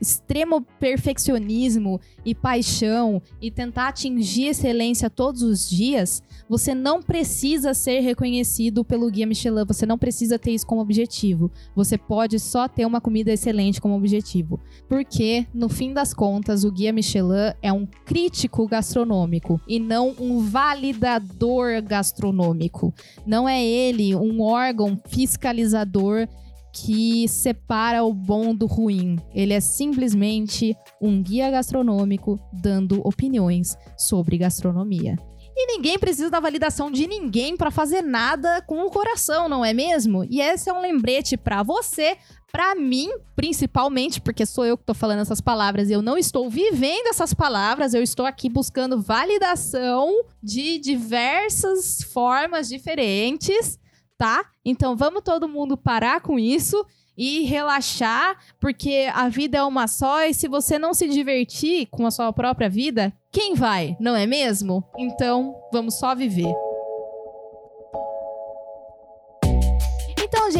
extremo 0.00 0.62
perfeccionismo 0.80 2.00
e 2.24 2.34
paixão 2.34 3.20
e 3.40 3.50
tentar 3.50 3.88
atingir 3.88 4.46
excelência 4.48 5.10
todos 5.10 5.42
os 5.42 5.68
dias, 5.68 6.22
você 6.48 6.74
não 6.74 7.02
precisa 7.02 7.74
ser 7.74 8.00
reconhecido 8.00 8.84
pelo 8.84 9.10
guia 9.10 9.26
Michelin, 9.26 9.64
você 9.66 9.84
não 9.84 9.98
precisa 9.98 10.38
ter 10.38 10.52
isso 10.52 10.66
como 10.66 10.80
objetivo. 10.80 11.50
Você 11.74 11.98
pode 11.98 12.38
só 12.38 12.66
ter 12.66 12.86
uma 12.86 13.00
comida 13.00 13.32
excelente 13.32 13.80
como 13.80 13.96
objetivo. 13.96 14.60
Porque, 14.88 15.46
no 15.52 15.68
fim 15.68 15.92
das 15.92 16.14
contas, 16.14 16.64
o 16.64 16.70
guia 16.70 16.92
Michelin 16.92 17.52
é 17.60 17.72
um 17.72 17.86
crítico 18.04 18.66
gastronômico 18.66 19.60
e 19.68 19.78
não 19.78 20.14
um 20.18 20.40
validador 20.40 21.82
gastronômico. 21.82 22.94
Não 23.26 23.48
é 23.48 23.62
ele 23.62 24.14
um 24.14 24.40
órgão 24.40 24.85
fiscalizador 25.08 26.28
que 26.76 27.26
separa 27.26 28.04
o 28.04 28.12
bom 28.12 28.54
do 28.54 28.66
ruim. 28.66 29.18
Ele 29.34 29.54
é 29.54 29.60
simplesmente 29.60 30.76
um 31.00 31.22
guia 31.22 31.50
gastronômico 31.50 32.38
dando 32.52 33.00
opiniões 33.02 33.78
sobre 33.96 34.36
gastronomia. 34.36 35.16
E 35.58 35.66
ninguém 35.74 35.98
precisa 35.98 36.28
da 36.28 36.38
validação 36.38 36.90
de 36.90 37.06
ninguém 37.06 37.56
para 37.56 37.70
fazer 37.70 38.02
nada 38.02 38.60
com 38.60 38.84
o 38.84 38.90
coração, 38.90 39.48
não 39.48 39.64
é 39.64 39.72
mesmo? 39.72 40.22
E 40.28 40.38
esse 40.38 40.68
é 40.68 40.72
um 40.72 40.82
lembrete 40.82 41.34
para 41.34 41.62
você, 41.62 42.18
para 42.52 42.74
mim, 42.74 43.08
principalmente, 43.34 44.20
porque 44.20 44.44
sou 44.44 44.66
eu 44.66 44.76
que 44.76 44.84
tô 44.84 44.92
falando 44.92 45.20
essas 45.20 45.40
palavras 45.40 45.88
e 45.88 45.94
eu 45.94 46.02
não 46.02 46.18
estou 46.18 46.50
vivendo 46.50 47.06
essas 47.06 47.32
palavras, 47.32 47.94
eu 47.94 48.02
estou 48.02 48.26
aqui 48.26 48.50
buscando 48.50 49.00
validação 49.00 50.24
de 50.42 50.78
diversas 50.78 52.02
formas 52.02 52.68
diferentes, 52.68 53.78
tá? 54.16 54.44
Então 54.64 54.96
vamos 54.96 55.22
todo 55.22 55.48
mundo 55.48 55.76
parar 55.76 56.20
com 56.20 56.38
isso 56.38 56.84
e 57.16 57.44
relaxar, 57.44 58.36
porque 58.60 59.08
a 59.14 59.28
vida 59.28 59.58
é 59.58 59.62
uma 59.62 59.86
só 59.88 60.24
e 60.24 60.34
se 60.34 60.48
você 60.48 60.78
não 60.78 60.92
se 60.92 61.08
divertir 61.08 61.86
com 61.86 62.06
a 62.06 62.10
sua 62.10 62.32
própria 62.32 62.68
vida, 62.68 63.12
quem 63.32 63.54
vai, 63.54 63.96
não 63.98 64.14
é 64.14 64.26
mesmo? 64.26 64.84
Então, 64.98 65.54
vamos 65.72 65.98
só 65.98 66.14
viver. 66.14 66.65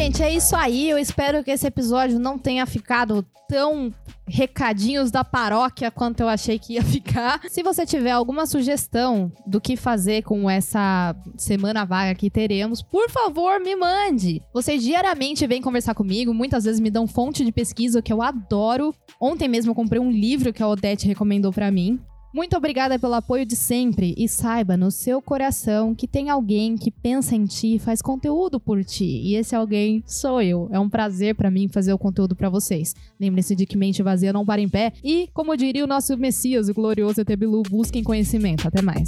Gente, 0.07 0.23
é 0.23 0.33
isso 0.33 0.55
aí. 0.55 0.89
Eu 0.89 0.97
espero 0.97 1.43
que 1.43 1.51
esse 1.51 1.67
episódio 1.67 2.17
não 2.17 2.39
tenha 2.39 2.65
ficado 2.65 3.25
tão 3.49 3.93
recadinhos 4.25 5.11
da 5.11 5.23
paróquia 5.23 5.91
quanto 5.91 6.21
eu 6.21 6.29
achei 6.29 6.57
que 6.57 6.73
ia 6.73 6.83
ficar. 6.83 7.41
Se 7.49 7.61
você 7.61 7.85
tiver 7.85 8.11
alguma 8.11 8.45
sugestão 8.45 9.31
do 9.45 9.59
que 9.59 9.75
fazer 9.75 10.23
com 10.23 10.49
essa 10.49 11.13
semana 11.37 11.83
vaga 11.83 12.15
que 12.15 12.29
teremos, 12.29 12.81
por 12.81 13.09
favor, 13.09 13.59
me 13.59 13.75
mande. 13.75 14.41
Vocês 14.53 14.81
diariamente 14.81 15.45
vêm 15.45 15.61
conversar 15.61 15.93
comigo, 15.93 16.33
muitas 16.33 16.63
vezes 16.63 16.79
me 16.79 16.89
dão 16.89 17.05
fonte 17.05 17.43
de 17.43 17.51
pesquisa 17.51 18.01
que 18.01 18.13
eu 18.13 18.21
adoro. 18.21 18.93
Ontem 19.19 19.49
mesmo 19.49 19.71
eu 19.71 19.75
comprei 19.75 19.99
um 19.99 20.11
livro 20.11 20.53
que 20.53 20.63
a 20.63 20.67
Odete 20.67 21.05
recomendou 21.05 21.51
para 21.51 21.69
mim. 21.69 21.99
Muito 22.33 22.57
obrigada 22.57 22.99
pelo 22.99 23.13
apoio 23.13 23.45
de 23.45 23.55
sempre 23.55 24.13
e 24.17 24.27
saiba 24.27 24.75
no 24.75 24.91
seu 24.91 25.21
coração 25.21 25.95
que 25.95 26.07
tem 26.07 26.29
alguém 26.29 26.77
que 26.77 26.91
pensa 26.91 27.35
em 27.35 27.45
ti 27.45 27.75
e 27.75 27.79
faz 27.79 28.01
conteúdo 28.01 28.59
por 28.59 28.83
ti. 28.83 29.05
E 29.05 29.35
esse 29.35 29.55
alguém 29.55 30.03
sou 30.05 30.41
eu. 30.41 30.67
É 30.71 30.79
um 30.79 30.89
prazer 30.89 31.35
para 31.35 31.49
mim 31.49 31.67
fazer 31.67 31.93
o 31.93 31.97
conteúdo 31.97 32.35
para 32.35 32.49
vocês. 32.49 32.93
Lembre-se 33.19 33.55
de 33.55 33.65
que 33.65 33.77
mente 33.77 34.03
vazia 34.03 34.33
não 34.33 34.45
para 34.45 34.61
em 34.61 34.69
pé 34.69 34.93
e, 35.03 35.29
como 35.33 35.55
diria 35.55 35.83
o 35.83 35.87
nosso 35.87 36.15
Messias, 36.17 36.69
o 36.69 36.73
glorioso 36.73 37.21
Etebilu, 37.21 37.63
busquem 37.63 38.03
conhecimento. 38.03 38.67
Até 38.67 38.81
mais. 38.81 39.07